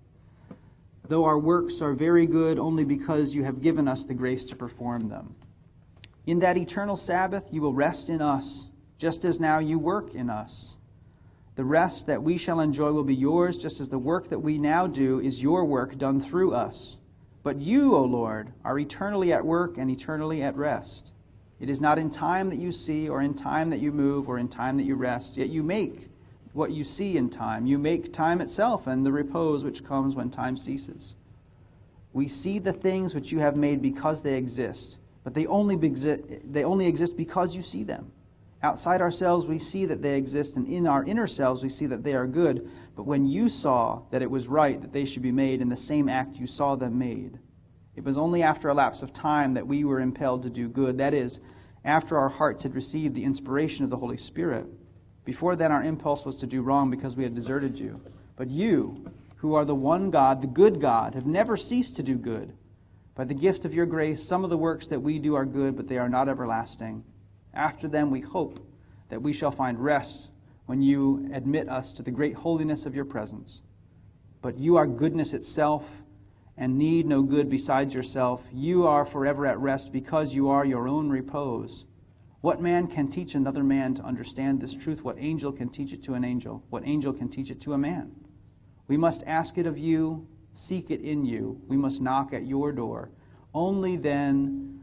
[1.09, 4.57] Though our works are very good only because you have given us the grace to
[4.57, 5.35] perform them.
[6.27, 10.31] In that eternal Sabbath, you will rest in us, just as now you work in
[10.31, 10.77] us.
[11.55, 14.59] The rest that we shall enjoy will be yours, just as the work that we
[14.59, 16.99] now do is your work done through us.
[17.43, 21.12] But you, O Lord, are eternally at work and eternally at rest.
[21.59, 24.38] It is not in time that you see, or in time that you move, or
[24.38, 26.09] in time that you rest, yet you make
[26.53, 27.66] what you see in time.
[27.66, 31.16] You make time itself and the repose which comes when time ceases.
[32.12, 36.64] We see the things which you have made because they exist, but they only, they
[36.64, 38.12] only exist because you see them.
[38.63, 42.05] Outside ourselves, we see that they exist, and in our inner selves, we see that
[42.05, 42.71] they are good.
[42.95, 45.77] But when you saw that it was right that they should be made in the
[45.77, 47.41] same act you saw them made,
[47.97, 50.97] it was only after a lapse of time that we were impelled to do good.
[50.99, 51.41] That is,
[51.85, 54.67] after our hearts had received the inspiration of the Holy Spirit.
[55.25, 58.01] Before then, our impulse was to do wrong because we had deserted you.
[58.37, 62.17] But you, who are the one God, the good God, have never ceased to do
[62.17, 62.55] good.
[63.15, 65.77] By the gift of your grace, some of the works that we do are good,
[65.77, 67.05] but they are not everlasting.
[67.55, 68.61] After them, we hope
[69.09, 70.30] that we shall find rest
[70.66, 73.62] when you admit us to the great holiness of your presence.
[74.40, 76.03] But you are goodness itself
[76.57, 78.46] and need no good besides yourself.
[78.53, 81.86] You are forever at rest because you are your own repose.
[82.40, 85.05] What man can teach another man to understand this truth?
[85.05, 86.64] What angel can teach it to an angel?
[86.70, 88.12] What angel can teach it to a man?
[88.88, 91.61] We must ask it of you, seek it in you.
[91.68, 93.11] We must knock at your door.
[93.55, 94.80] Only then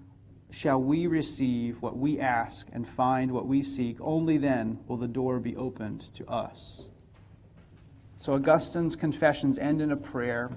[0.51, 3.97] shall we receive what we ask and find what we seek.
[4.01, 6.89] Only then will the door be opened to us.
[8.17, 10.51] So Augustine's confessions end in a prayer,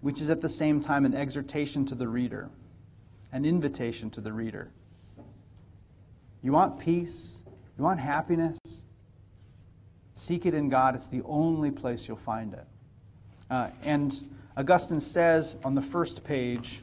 [0.00, 2.50] which is at the same time an exhortation to the reader,
[3.32, 4.70] an invitation to the reader.
[6.42, 7.42] You want peace?
[7.78, 8.58] You want happiness?
[10.14, 10.94] Seek it in God.
[10.94, 12.66] It's the only place you'll find it.
[13.50, 14.24] Uh, and
[14.56, 16.82] Augustine says on the first page,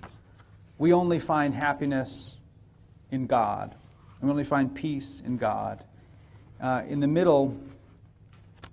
[0.83, 2.35] we only find happiness
[3.09, 3.73] in God.
[4.21, 5.81] We only find peace in God.
[6.59, 7.57] Uh, in the middle,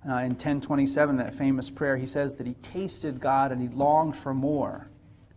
[0.05, 4.17] uh, in 1027, that famous prayer, he says that he tasted God and he longed
[4.17, 4.89] for more.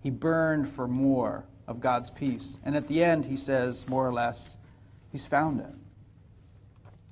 [0.02, 2.58] He burned for more of God's peace.
[2.64, 4.58] And at the end, he says, more or less,
[5.12, 5.70] he's found it.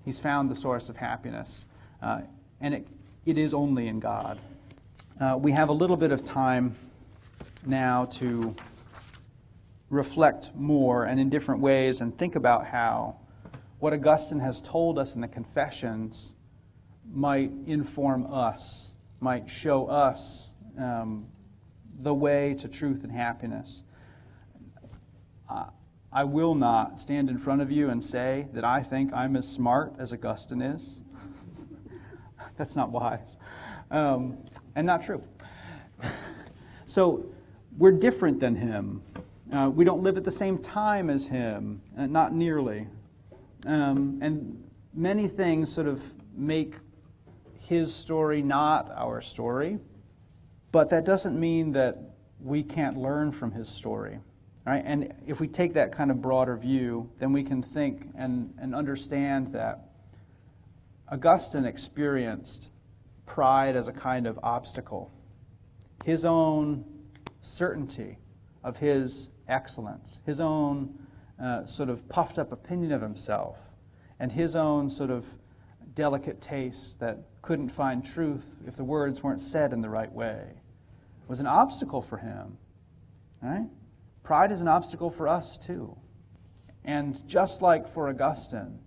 [0.05, 1.69] He's found the source of happiness.
[2.03, 2.23] Uh,
[2.61, 2.89] and it,
[3.25, 4.41] it is only in God.
[5.21, 6.75] Uh, we have a little bit of time
[7.65, 8.57] now to
[9.93, 13.17] reflect more and in different ways and think about how
[13.79, 16.35] what Augustine has told us in the Confessions
[17.13, 21.27] might inform us, might show us um,
[22.01, 23.85] the way to truth and happiness.
[25.49, 25.67] Uh,
[26.11, 29.47] I will not stand in front of you and say that I think I'm as
[29.47, 31.03] smart as Augustine is.
[32.57, 33.37] That's not wise
[33.93, 34.39] um,
[34.75, 35.23] and not true.
[36.85, 37.27] so
[37.79, 39.03] we're different than him.
[39.53, 42.89] Uh, we don't live at the same time as him, uh, not nearly.
[43.67, 46.03] Um, and many things sort of
[46.35, 46.77] make
[47.59, 49.79] his story not our story,
[50.73, 51.99] but that doesn't mean that
[52.41, 54.19] we can't learn from his story.
[54.67, 54.83] Right?
[54.87, 58.75] And if we take that kind of broader view, then we can think and, and
[58.75, 59.91] understand that
[61.11, 62.73] Augustine experienced
[63.27, 65.11] pride as a kind of obstacle.
[66.05, 66.87] His own
[67.43, 68.17] certainty
[68.65, 70.99] of his excellence, his own
[71.41, 73.59] uh, sort of puffed up opinion of himself,
[74.19, 75.27] and his own sort of
[75.95, 80.45] delicate taste that couldn't find truth if the words weren't said in the right way
[81.29, 82.57] was an obstacle for him.
[83.43, 83.69] Right?
[84.23, 85.97] Pride is an obstacle for us too.
[86.85, 88.79] And just like for Augustine,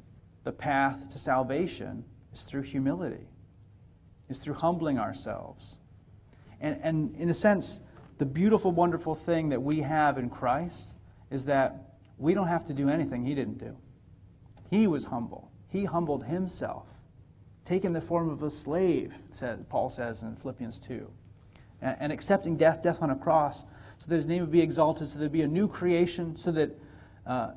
[0.43, 3.27] the path to salvation is through humility,
[4.29, 5.77] is through humbling ourselves.
[6.61, 7.79] And, and in a sense,
[8.17, 10.95] the beautiful, wonderful thing that we have in Christ
[11.29, 13.75] is that we don't have to do anything He didn't do.
[14.69, 16.87] He was humble, He humbled Himself,
[17.63, 19.13] taking the form of a slave,
[19.69, 21.11] Paul says in Philippians 2,
[21.81, 23.65] and accepting death, death on a cross,
[23.97, 26.77] so that his name would be exalted, so there'd be a new creation, so that
[27.25, 27.51] uh,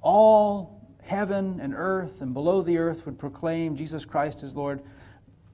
[0.00, 4.82] all heaven and earth and below the earth would proclaim Jesus Christ as Lord,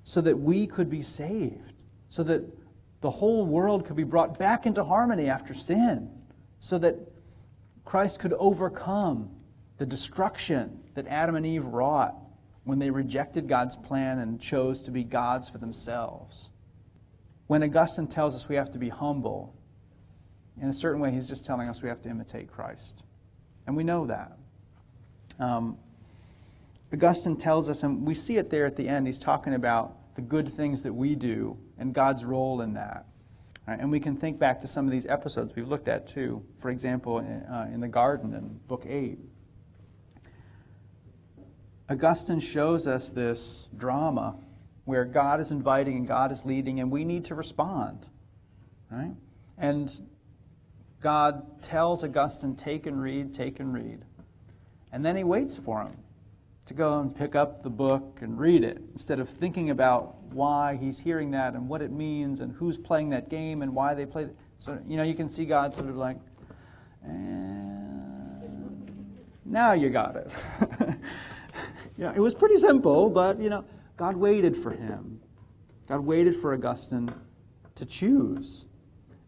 [0.03, 1.74] so that we could be saved,
[2.09, 2.42] so that
[3.01, 6.11] the whole world could be brought back into harmony after sin,
[6.59, 6.97] so that
[7.84, 9.30] Christ could overcome
[9.78, 12.16] the destruction that Adam and Eve wrought
[12.64, 16.51] when they rejected God's plan and chose to be gods for themselves.
[17.47, 19.55] When Augustine tells us we have to be humble,
[20.61, 23.05] in a certain way, he's just telling us we have to imitate Christ.
[23.66, 24.32] And we know that.
[25.38, 25.78] Um,
[26.92, 30.22] Augustine tells us, and we see it there at the end, he's talking about the
[30.22, 33.06] good things that we do and God's role in that.
[33.68, 33.78] Right?
[33.78, 36.44] And we can think back to some of these episodes we've looked at too.
[36.58, 39.18] For example, in, uh, in the garden in Book 8.
[41.88, 44.36] Augustine shows us this drama
[44.86, 48.08] where God is inviting and God is leading, and we need to respond.
[48.90, 49.14] Right?
[49.58, 49.92] And
[51.00, 54.04] God tells Augustine, take and read, take and read.
[54.92, 55.96] And then he waits for him
[56.66, 60.76] to go and pick up the book and read it instead of thinking about why
[60.76, 64.04] he's hearing that and what it means and who's playing that game and why they
[64.04, 64.24] play.
[64.24, 64.36] It.
[64.58, 66.18] So, you know, you can see God sort of like,
[67.04, 68.90] and
[69.44, 70.34] now you got it.
[71.96, 73.64] you know, it was pretty simple, but, you know,
[73.96, 75.20] God waited for him.
[75.86, 77.14] God waited for Augustine
[77.76, 78.66] to choose.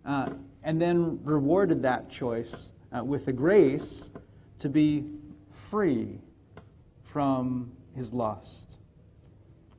[0.04, 0.30] Uh,
[0.64, 4.10] and then rewarded that choice uh, with the grace
[4.58, 5.04] to be
[5.52, 6.18] free
[7.08, 8.78] from his lust.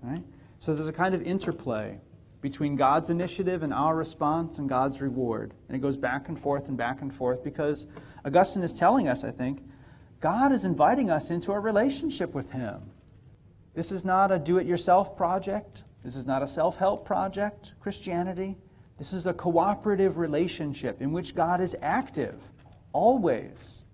[0.02, 0.24] Right?
[0.58, 2.00] So there's a kind of interplay
[2.42, 5.54] between God's initiative and our response and God's reward.
[5.68, 7.88] And it goes back and forth and back and forth because
[8.26, 9.62] Augustine is telling us, I think,
[10.22, 12.92] God is inviting us into a relationship with him.
[13.74, 15.84] This is not a do it yourself project.
[16.04, 18.58] This is not a self help project, Christianity.
[18.98, 22.42] This is a cooperative relationship in which God is active,
[22.92, 23.86] always,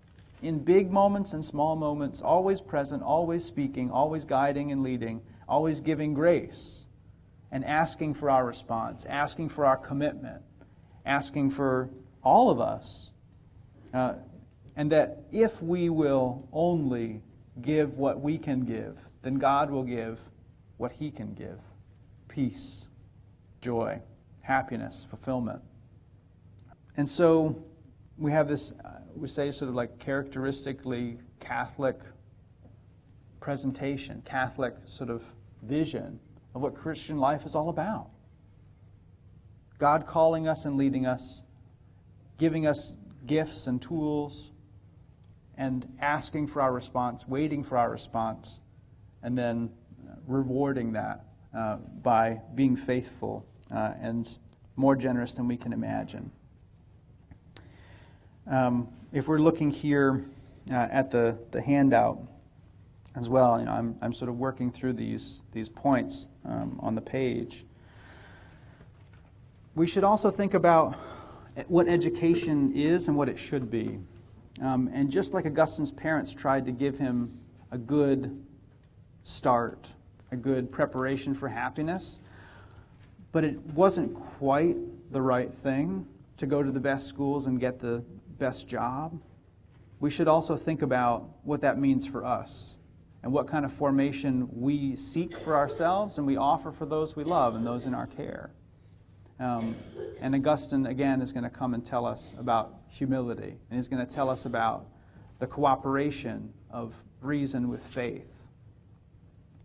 [0.41, 5.81] in big moments and small moments, always present, always speaking, always guiding and leading, always
[5.81, 6.87] giving grace,
[7.51, 10.41] and asking for our response, asking for our commitment,
[11.05, 11.89] asking for
[12.23, 13.11] all of us.
[13.93, 14.15] Uh,
[14.75, 17.21] and that if we will only
[17.61, 20.19] give what we can give, then God will give
[20.77, 21.59] what He can give
[22.27, 22.89] peace,
[23.61, 24.01] joy
[24.45, 25.61] happiness, fulfillment.
[26.97, 27.63] And so
[28.17, 28.73] we have this,
[29.15, 31.99] we say, sort of like characteristically Catholic
[33.39, 35.23] presentation, Catholic sort of
[35.61, 36.19] vision
[36.53, 38.09] of what Christian life is all about.
[39.77, 41.43] God calling us and leading us,
[42.37, 42.95] giving us
[43.25, 44.51] gifts and tools,
[45.57, 48.61] and asking for our response, waiting for our response,
[49.21, 49.69] and then
[50.27, 54.37] rewarding that uh, by being faithful uh, and
[54.75, 56.31] more generous than we can imagine.
[58.47, 60.25] Um, if we're looking here
[60.69, 62.21] uh, at the, the handout
[63.15, 66.95] as well, you know, I'm, I'm sort of working through these, these points um, on
[66.95, 67.63] the page.
[69.73, 70.99] We should also think about
[71.69, 73.99] what education is and what it should be.
[74.61, 77.39] Um, and just like Augustine's parents tried to give him
[77.71, 78.45] a good
[79.23, 79.93] start,
[80.33, 82.19] a good preparation for happiness,
[83.31, 84.75] but it wasn't quite
[85.13, 86.05] the right thing
[86.35, 88.03] to go to the best schools and get the
[88.37, 89.19] best job.
[89.99, 92.77] We should also think about what that means for us
[93.23, 97.23] and what kind of formation we seek for ourselves and we offer for those we
[97.23, 98.51] love and those in our care.
[99.39, 99.75] Um,
[100.21, 104.05] and Augustine, again, is going to come and tell us about humility, and he's going
[104.05, 104.85] to tell us about
[105.39, 108.47] the cooperation of reason with faith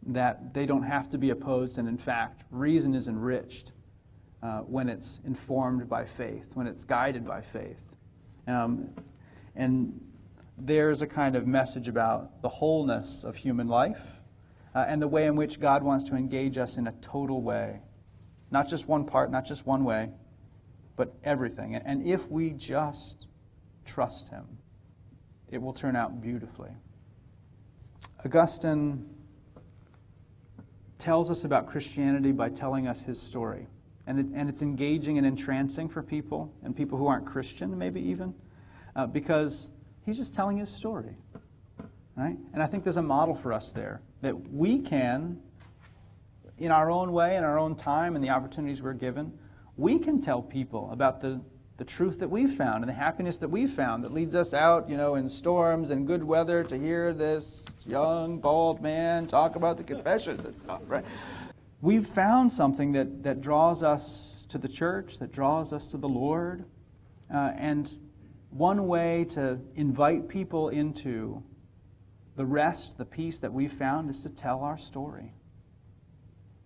[0.07, 3.73] that they don't have to be opposed, and in fact, reason is enriched
[4.43, 7.90] uh, when it's informed by faith, when it's guided by faith.
[8.47, 8.91] Um,
[9.55, 10.01] and
[10.57, 14.21] there's a kind of message about the wholeness of human life
[14.75, 17.81] uh, and the way in which God wants to engage us in a total way.
[18.51, 20.11] Not just one part, not just one way,
[20.97, 21.77] but everything.
[21.77, 23.27] And if we just
[23.85, 24.47] trust Him,
[25.49, 26.71] it will turn out beautifully.
[28.25, 29.09] Augustine
[30.99, 33.67] tells us about Christianity by telling us his story.
[34.11, 38.01] And, it, and it's engaging and entrancing for people, and people who aren't Christian, maybe
[38.01, 38.35] even,
[38.97, 39.71] uh, because
[40.05, 41.15] he's just telling his story.
[42.17, 42.37] Right?
[42.53, 45.39] And I think there's a model for us there that we can,
[46.59, 49.33] in our own way, in our own time, and the opportunities we're given,
[49.77, 51.41] we can tell people about the
[51.77, 54.91] the truth that we've found and the happiness that we've found that leads us out,
[54.91, 59.79] you know, in storms and good weather to hear this young, bald man talk about
[59.79, 61.07] the confessions and stuff, right?
[61.81, 66.09] We've found something that, that draws us to the church, that draws us to the
[66.09, 66.65] Lord,
[67.33, 67.97] Uh, and
[68.51, 71.43] one way to invite people into
[72.35, 75.33] the rest, the peace that we've found, is to tell our story.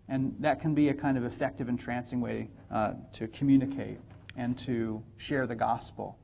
[0.08, 3.98] And that can be a kind of effective, entrancing way uh, to communicate
[4.36, 6.18] and to share the gospel.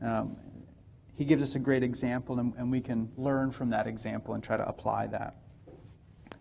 [0.00, 0.36] Um,
[1.14, 4.42] he gives us a great example, and, and we can learn from that example and
[4.42, 5.34] try to apply that.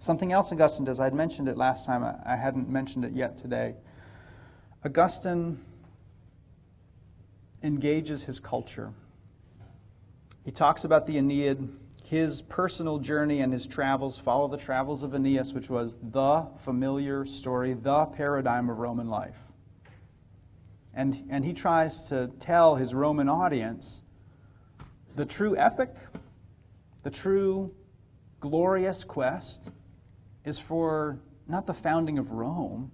[0.06, 3.74] Something else Augustine does, I'd mentioned it last time, I, hadn't mentioned it yet today.
[4.86, 5.60] Augustine
[7.64, 8.94] engages his culture.
[10.44, 11.68] He talks about the Aeneid,
[12.04, 17.26] his personal journey and his travels follow the travels of Aeneas, which was the familiar
[17.26, 19.48] story, the paradigm of Roman life.
[20.94, 24.04] And, and he tries to tell his Roman audience
[25.16, 25.96] the true epic,
[27.02, 27.74] the true
[28.40, 29.72] glorious quest
[30.46, 32.92] is for not the founding of Rome,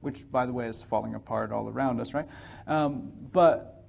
[0.00, 2.26] which, by the way, is falling apart all around us, right?
[2.66, 3.84] Um, but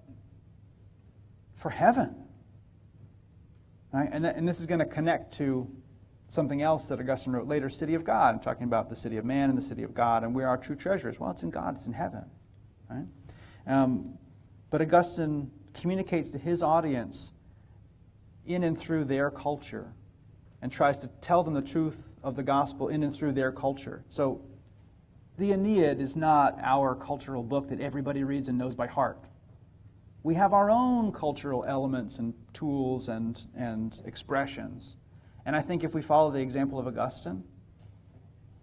[1.56, 2.16] for heaven.
[3.92, 4.10] Right?
[4.12, 5.70] And, th- and this is going to connect to
[6.28, 8.34] something else that Augustine wrote later, City of God.
[8.36, 10.58] I'm talking about the city of man and the city of God, and where our
[10.58, 11.20] true treasure is.
[11.20, 12.26] Well, it's in God, it's in heaven.
[12.90, 13.06] Right?
[13.68, 14.18] Um,
[14.70, 17.32] but Augustine communicates to his audience
[18.46, 19.94] in and through their culture
[20.62, 24.04] and tries to tell them the truth of the gospel in and through their culture.
[24.10, 24.42] So
[25.38, 29.24] the Aeneid is not our cultural book that everybody reads and knows by heart.
[30.24, 34.98] We have our own cultural elements and tools and, and expressions.
[35.46, 37.44] And I think if we follow the example of Augustine,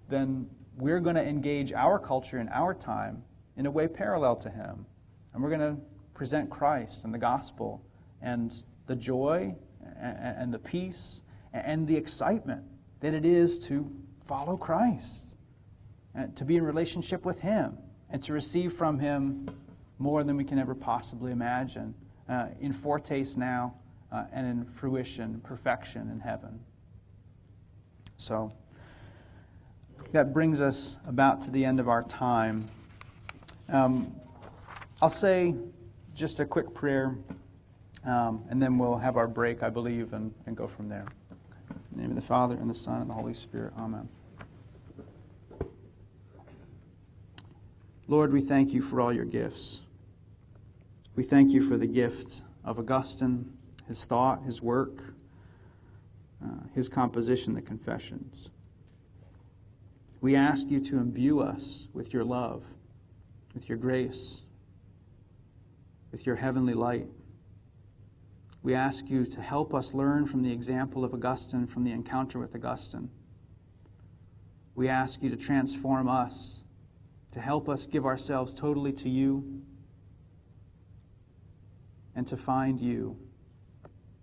[0.09, 3.23] then we're going to engage our culture in our time
[3.57, 4.87] in a way parallel to him.
[5.33, 5.81] And we're going to
[6.15, 7.85] present Christ and the gospel
[8.21, 8.53] and
[8.87, 9.55] the joy
[10.01, 12.65] and the peace and the excitement
[13.03, 13.91] that it is to
[14.25, 15.35] follow Christ,
[16.15, 17.77] and to be in relationship with Him,
[18.11, 19.51] and to receive from Him
[19.99, 21.95] more than we can ever possibly imagine,
[22.29, 23.75] uh, in foretaste now
[24.13, 26.61] uh, and in fruition, perfection in heaven.
[28.17, 28.53] So,
[30.13, 32.65] that brings us about to the end of our time.
[33.69, 34.15] Um,
[35.01, 35.57] I'll say
[36.15, 37.17] just a quick prayer,
[38.05, 41.07] um, and then we'll have our break, I believe, and, and go from there.
[41.93, 43.75] In the name of the Father, and the Son, and the Holy Spirit.
[43.77, 44.09] Amen.
[48.09, 49.83] Lord, we thank you for all your gifts.
[51.17, 53.53] We thank you for the gift of Augustine,
[53.87, 55.03] his thought, his work,
[56.43, 58.51] uh, his composition, the Confessions.
[60.23, 62.65] We ask you to imbue us with your love,
[63.53, 64.43] with your grace,
[66.11, 67.07] with your heavenly light.
[68.63, 72.39] We ask you to help us learn from the example of Augustine, from the encounter
[72.39, 73.11] with Augustine.
[74.75, 76.63] We ask you to transform us,
[77.33, 79.63] to help us give ourselves totally to you,
[82.15, 83.19] and to find you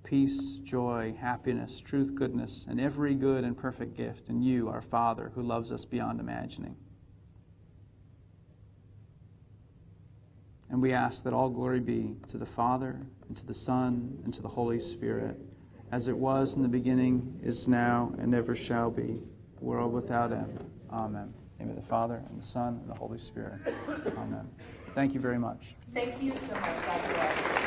[0.04, 5.32] peace, joy, happiness, truth, goodness, and every good and perfect gift in you, our Father,
[5.36, 6.76] who loves us beyond imagining.
[10.70, 14.34] And we ask that all glory be to the Father, and to the Son, and
[14.34, 15.39] to the Holy Spirit,
[15.91, 19.24] as it was in the beginning, is now, and ever shall be,
[19.61, 20.63] world without end.
[20.91, 21.34] Amen.
[21.59, 23.59] In the name of the Father, and the Son, and the Holy Spirit.
[24.17, 24.47] Amen.
[24.93, 25.76] Thank you very much.
[25.93, 27.13] Thank you so much, Dr.
[27.13, 27.59] Webb.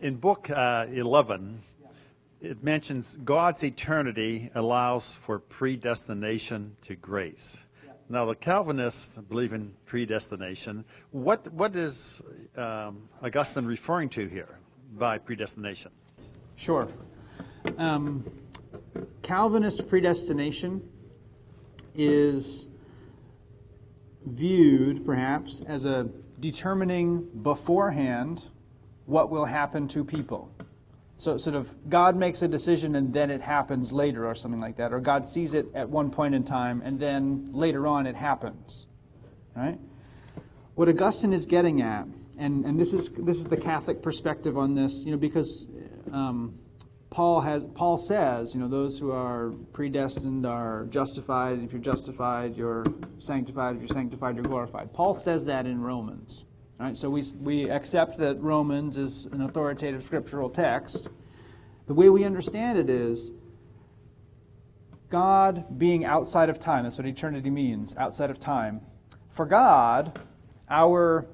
[0.00, 1.60] In Book uh, 11,
[2.42, 7.64] it mentions God's eternity allows for predestination to grace.
[8.08, 10.84] Now, the Calvinists believe in predestination.
[11.12, 12.20] What, what is
[12.56, 14.58] um, Augustine referring to here
[14.98, 15.92] by predestination?
[16.56, 16.88] Sure.
[17.78, 18.24] Um,
[19.22, 20.86] Calvinist predestination
[21.94, 22.68] is
[24.26, 26.08] viewed, perhaps, as a
[26.40, 28.48] determining beforehand
[29.06, 30.50] what will happen to people.
[31.22, 34.76] So, sort of, God makes a decision and then it happens later, or something like
[34.78, 34.92] that.
[34.92, 38.88] Or God sees it at one point in time and then later on it happens.
[39.54, 39.78] Right?
[40.74, 42.08] What Augustine is getting at,
[42.38, 45.68] and, and this, is, this is the Catholic perspective on this, you know, because
[46.10, 46.58] um,
[47.08, 51.62] Paul, has, Paul says, you know, those who are predestined are justified.
[51.62, 52.84] If you're justified, you're
[53.20, 53.76] sanctified.
[53.76, 54.92] If you're sanctified, you're glorified.
[54.92, 56.46] Paul says that in Romans.
[56.82, 61.10] Right, so we, we accept that Romans is an authoritative scriptural text.
[61.86, 63.32] The way we understand it is
[65.08, 66.82] God being outside of time.
[66.82, 68.80] That's what eternity means, outside of time.
[69.30, 70.18] For God,
[70.68, 71.28] our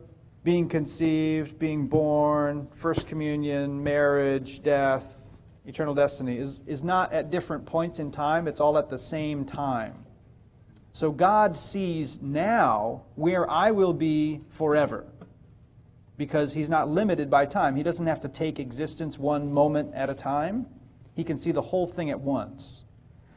[0.44, 5.34] being conceived, being born, first communion, marriage, death,
[5.64, 9.46] eternal destiny, is, is not at different points in time, it's all at the same
[9.46, 9.94] time.
[10.90, 15.07] So God sees now where I will be forever
[16.18, 17.76] because He's not limited by time.
[17.76, 20.66] He doesn't have to take existence one moment at a time,
[21.14, 22.84] He can see the whole thing at once.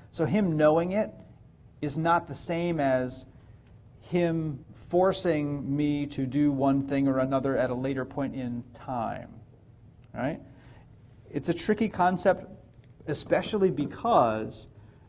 [0.10, 1.12] So Him knowing it
[1.82, 3.26] is not the same as
[4.02, 9.30] Him forcing me to do one thing or another at a later point in time.
[10.14, 10.42] Right?
[11.30, 12.46] It's a tricky concept,
[13.08, 14.68] especially because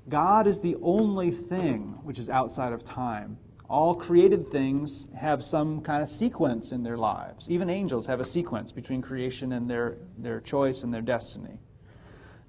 [0.09, 3.39] God is the only thing which is outside of time.
[3.73, 7.49] All created things have some kind of sequence in their lives.
[7.49, 11.59] Even angels have a sequence between creation and their, their choice and their destiny.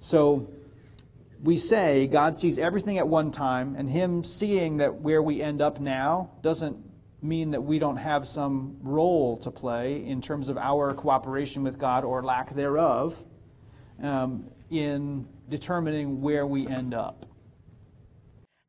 [0.00, 0.46] So
[1.42, 5.62] we say God sees everything at one time, and Him seeing that where we end
[5.62, 6.76] up now doesn't
[7.22, 11.78] mean that we don't have some role to play in terms of our cooperation with
[11.78, 13.16] God or lack thereof
[14.02, 17.24] um, in determining where we end up.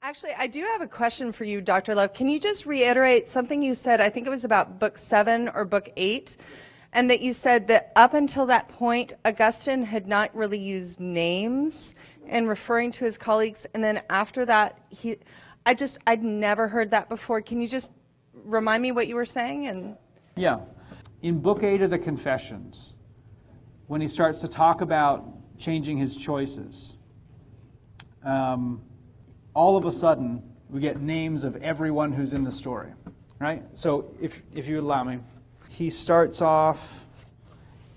[0.05, 1.95] Actually, I do have a question for you, Dr.
[1.95, 2.13] Love.
[2.13, 4.01] Can you just reiterate something you said?
[4.01, 6.37] I think it was about book seven or book eight,
[6.93, 11.95] and that you said that up until that point, Augustine had not really used names
[12.27, 15.17] in referring to his colleagues, and then after that, he,
[15.65, 17.41] I just, I'd never heard that before.
[17.41, 17.91] Can you just
[18.43, 19.65] remind me what you were saying?
[19.65, 19.97] And
[20.35, 20.59] yeah,
[21.23, 22.93] in book eight of the Confessions,
[23.87, 25.25] when he starts to talk about
[25.57, 26.95] changing his choices.
[28.23, 28.83] Um,
[29.55, 32.91] all of a sudden, we get names of everyone who's in the story,
[33.39, 33.63] right?
[33.73, 35.19] So, if, if you allow me,
[35.69, 37.05] he starts off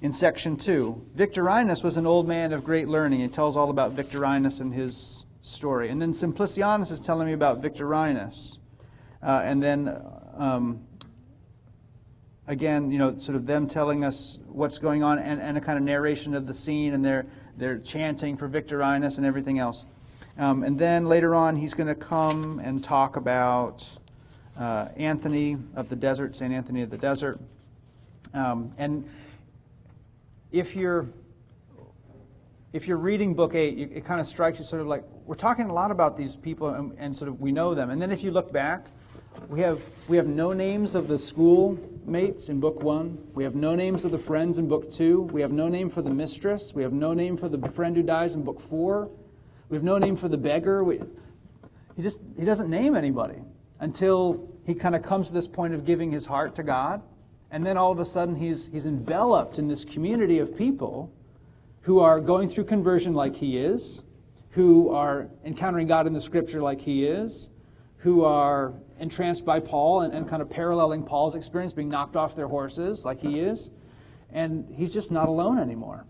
[0.01, 1.05] in section two.
[1.15, 3.21] Victorinus was an old man of great learning.
[3.21, 5.89] He tells all about Victorinus and his story.
[5.89, 8.59] And then Simplicianus is telling me about Victorinus.
[9.23, 10.01] Uh, and then
[10.37, 10.87] um,
[12.47, 15.79] again, you know, sort of them telling us what's going on and, and a kind
[15.79, 19.87] of narration of the scene and their, their chanting for Victorinus and everything else.
[20.39, 23.99] Um, and then later on, he's going to come and talk about
[24.57, 26.53] uh, Anthony of the desert, St.
[26.53, 27.41] Anthony of the desert.
[28.33, 29.09] Um, and
[30.53, 31.09] if you're
[32.73, 35.71] if you're reading book eight, it kind of strikes you sort of like we're talking
[35.71, 37.89] a lot about these people and, and, sort of we know them.
[37.91, 38.87] And then if you look back,
[39.49, 43.19] we have we have no names of the schoolmates in book one.
[43.35, 45.23] We have no names of the friends in book two.
[45.23, 46.75] We have no name for the mistress.
[46.75, 49.11] We have no name for the friend who dies in book four.
[49.69, 50.83] We have no name for the beggar.
[50.83, 51.01] We,
[51.97, 53.43] he just he doesn't name anybody
[53.81, 57.03] until he kind of comes to this point of giving his heart to God.
[57.51, 61.13] And then all of a sudden he's he's enveloped in this community of people
[61.83, 64.05] who are going through conversion like he is,
[64.51, 67.51] who are encountering God in the scripture like he is,
[67.99, 72.35] who are entranced by Paul and, and kind of paralleling Paul's experience, being knocked off
[72.35, 73.71] their horses like he is.
[74.31, 76.05] And he's just not alone anymore.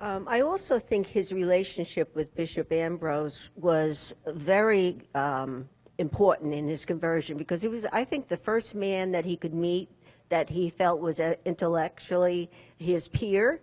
[0.00, 5.68] Um, I also think his relationship with Bishop Ambrose was very um,
[5.98, 9.54] important in his conversion because he was, I think, the first man that he could
[9.54, 9.90] meet
[10.28, 13.60] that he felt was uh, intellectually his peer,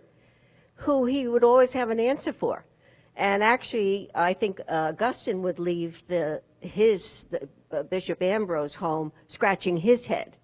[0.74, 2.66] who he would always have an answer for.
[3.16, 9.10] And actually, I think uh, Augustine would leave the, his the, uh, Bishop Ambrose home
[9.26, 10.36] scratching his head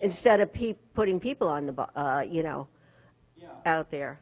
[0.00, 2.68] instead of pe- putting people on the, uh, you know,
[3.36, 3.48] yeah.
[3.64, 4.20] out there.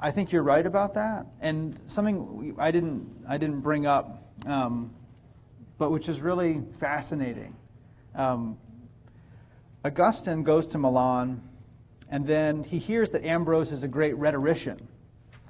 [0.00, 4.94] I think you're right about that, and something I didn't I didn't bring up, um,
[5.76, 7.56] but which is really fascinating.
[8.14, 8.56] Um,
[9.84, 11.42] Augustine goes to Milan,
[12.10, 14.86] and then he hears that Ambrose is a great rhetorician,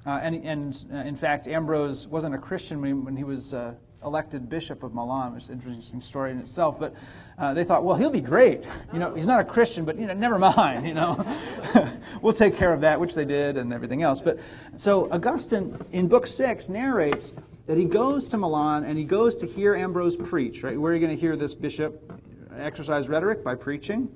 [0.07, 3.53] uh, and, and uh, in fact Ambrose wasn't a Christian when he, when he was
[3.53, 6.79] uh, elected bishop of Milan, which is an interesting story in itself.
[6.79, 6.95] But
[7.37, 8.65] uh, they thought, well, he'll be great.
[8.93, 10.87] You know, he's not a Christian, but you know, never mind.
[10.87, 11.25] You know,
[12.21, 14.21] we'll take care of that, which they did, and everything else.
[14.21, 14.39] But
[14.77, 17.33] so Augustine in Book Six narrates
[17.65, 20.63] that he goes to Milan and he goes to hear Ambrose preach.
[20.63, 22.11] Right, where are you going to hear this bishop
[22.57, 24.09] exercise rhetoric by preaching?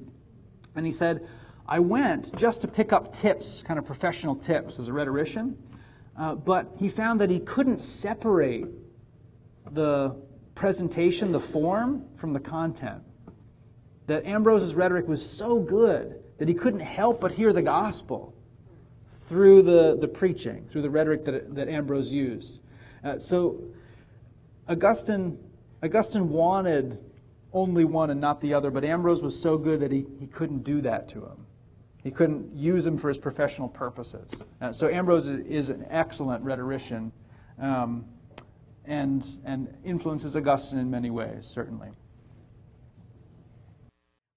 [0.76, 1.28] And he said,
[1.68, 5.58] I went just to pick up tips, kind of professional tips as a rhetorician.
[6.18, 8.68] Uh, but he found that he couldn't separate
[9.74, 10.16] the
[10.56, 13.04] presentation, the form, from the content.
[14.08, 18.34] That Ambrose's rhetoric was so good that he couldn't help but hear the gospel
[19.08, 22.60] through the, the preaching, through the rhetoric that, that Ambrose used.
[23.04, 23.64] Uh, so
[24.68, 25.38] Augustine,
[25.82, 27.00] Augustine wanted
[27.54, 30.64] only one and not the other, but Ambrose was so good that he, he couldn't
[30.64, 31.46] do that to him.
[32.04, 34.44] He couldn't use him for his professional purposes.
[34.60, 37.14] Uh, so Ambrose is, an excellent rhetorician.
[37.58, 38.06] Um,
[38.86, 41.90] and, and influences Augustine in many ways, certainly.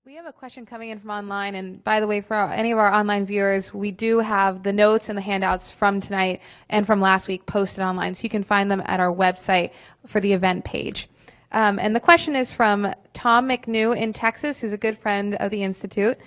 [0.05, 2.79] We have a question coming in from online, and by the way, for any of
[2.79, 7.01] our online viewers, we do have the notes and the handouts from tonight and from
[7.01, 9.73] last week posted online, so you can find them at our website
[10.07, 11.09] for the event page.
[11.51, 15.51] Um, and the question is from Tom McNew in Texas, who's a good friend of
[15.51, 16.19] the Institute.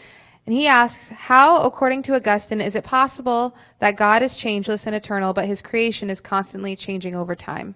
[0.46, 4.96] And he asks, How, according to Augustine, is it possible that God is changeless and
[4.96, 7.76] eternal, but his creation is constantly changing over time?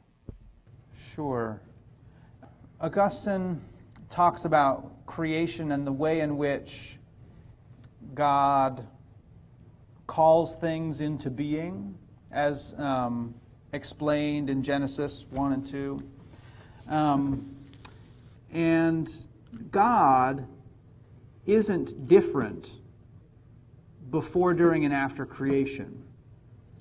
[1.13, 1.61] Sure.
[2.81, 3.61] Augustine
[4.09, 6.97] talks about creation and the way in which
[8.15, 8.87] God
[10.07, 11.95] calls things into being,
[12.31, 13.35] as um,
[13.73, 16.03] explained in Genesis 1 and 2.
[16.89, 17.55] Um,
[18.51, 19.11] and
[19.69, 20.47] God
[21.45, 22.71] isn't different
[24.09, 26.03] before, during, and after creation.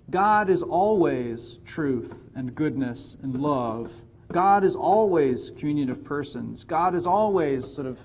[0.09, 3.93] God is always truth and goodness and love
[4.33, 6.65] God is always communion of persons.
[6.65, 8.01] God is always sort of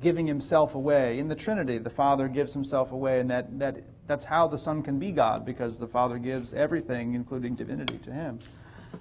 [0.00, 1.18] giving himself away.
[1.18, 4.82] In the Trinity, the Father gives himself away, and that, that, that's how the Son
[4.82, 8.38] can be God, because the Father gives everything, including divinity, to him,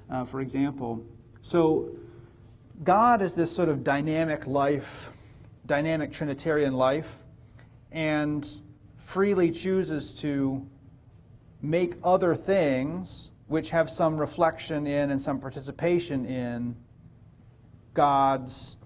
[0.10, 1.04] uh, for example.
[1.42, 1.90] So,
[2.84, 5.12] God is this sort of dynamic life,
[5.66, 7.18] dynamic Trinitarian life,
[7.92, 8.48] and
[8.98, 10.66] freely chooses to
[11.62, 16.74] make other things which have some reflection in and some participation in
[17.94, 18.78] God's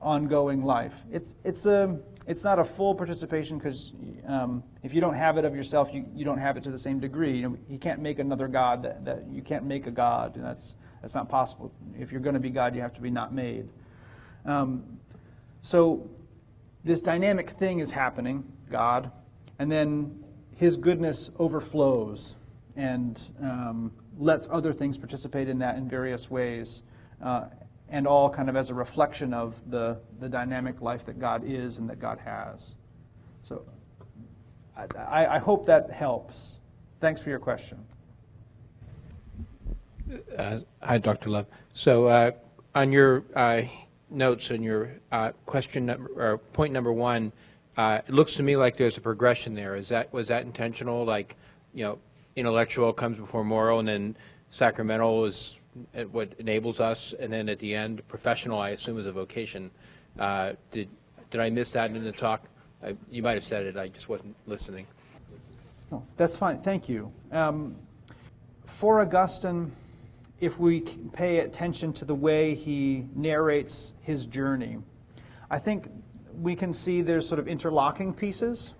[0.00, 0.94] ongoing life.
[1.12, 3.92] It's, it's, a, it's not a full participation because
[4.26, 6.78] um, if you don't have it of yourself, you, you don't have it to the
[6.78, 7.36] same degree.
[7.36, 10.36] You, know, you can't make another God that, that you can't make a God.
[10.36, 11.70] And that's, that's not possible.
[11.98, 13.68] If you're going to be God, you have to be not made.
[14.46, 14.98] Um,
[15.60, 16.08] so
[16.84, 19.12] this dynamic thing is happening, God,
[19.58, 20.24] and then
[20.56, 22.36] his goodness overflows
[22.76, 26.82] and um, lets other things participate in that in various ways,
[27.22, 27.46] uh,
[27.88, 31.78] and all kind of as a reflection of the, the dynamic life that God is
[31.78, 32.76] and that God has.
[33.42, 33.64] So
[34.76, 36.58] I, I hope that helps.
[37.00, 37.84] Thanks for your question.
[40.36, 41.30] Uh, hi, Dr.
[41.30, 41.46] Love.
[41.72, 42.32] So, uh,
[42.74, 43.62] on your uh,
[44.10, 47.32] notes and your uh, question number, or point number one,
[47.76, 49.76] uh, it looks to me like there's a progression there.
[49.76, 51.04] Is that was that intentional?
[51.04, 51.36] Like,
[51.72, 51.98] you know,
[52.36, 54.16] intellectual comes before moral, and then
[54.50, 55.60] sacramental is
[56.12, 59.70] what enables us, and then at the end, professional, I assume, is a vocation.
[60.18, 60.88] Uh, did
[61.30, 62.44] did I miss that in the talk?
[62.82, 63.76] I, you might have said it.
[63.76, 64.86] I just wasn't listening.
[65.90, 66.60] Oh, that's fine.
[66.60, 67.12] Thank you.
[67.32, 67.76] Um,
[68.66, 69.72] for Augustine,
[70.40, 70.80] if we
[71.12, 74.78] pay attention to the way he narrates his journey,
[75.50, 75.88] I think
[76.40, 78.74] we can see there's sort of interlocking pieces.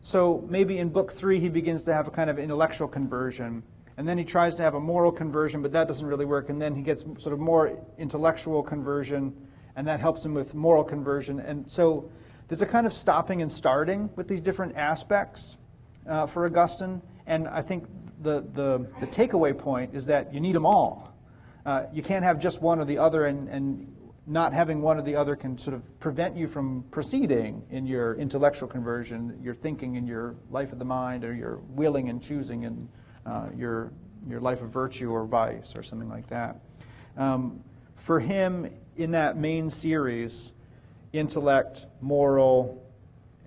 [0.00, 3.62] So maybe in book three, he begins to have a kind of intellectual conversion.
[3.96, 6.50] And then he tries to have a moral conversion, but that doesn't really work.
[6.50, 9.34] And then he gets sort of more intellectual conversion,
[9.74, 11.40] and that helps him with moral conversion.
[11.40, 12.10] And so
[12.46, 15.58] there's a kind of stopping and starting with these different aspects
[16.06, 17.02] uh, for Augustine.
[17.26, 17.86] And I think
[18.20, 21.12] the, the, the, takeaway point is that you need them all.
[21.66, 23.94] Uh, you can't have just one or the other, and, and
[24.28, 28.14] not having one or the other can sort of prevent you from proceeding in your
[28.16, 32.64] intellectual conversion, your thinking in your life of the mind, or your willing and choosing
[32.64, 32.88] in
[33.24, 33.90] uh, your,
[34.28, 36.60] your life of virtue or vice, or something like that.
[37.16, 37.64] Um,
[37.96, 40.52] for him, in that main series,
[41.12, 42.84] intellect, moral,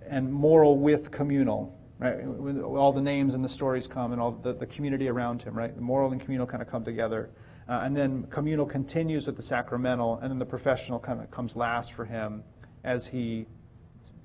[0.10, 2.26] and moral with communal, right?
[2.64, 5.74] All the names and the stories come, and all the, the community around him, right?
[5.74, 7.30] The moral and communal kind of come together.
[7.72, 11.56] Uh, and then communal continues with the sacramental, and then the professional kind of comes
[11.56, 12.44] last for him
[12.84, 13.46] as he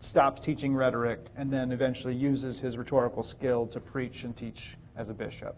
[0.00, 5.10] stops teaching rhetoric and then eventually uses his rhetorical skill to preach and teach as
[5.10, 5.56] a bishop.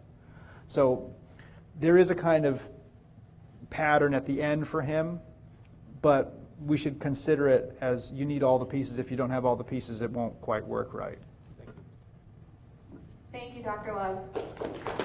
[0.66, 1.10] So
[1.80, 2.68] there is a kind of
[3.70, 5.18] pattern at the end for him,
[6.02, 8.98] but we should consider it as you need all the pieces.
[8.98, 11.18] If you don't have all the pieces, it won't quite work right.
[11.58, 11.74] Thank you,
[13.32, 13.94] Thank you Dr.
[13.94, 15.04] Love.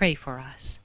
[0.00, 0.79] pray for us.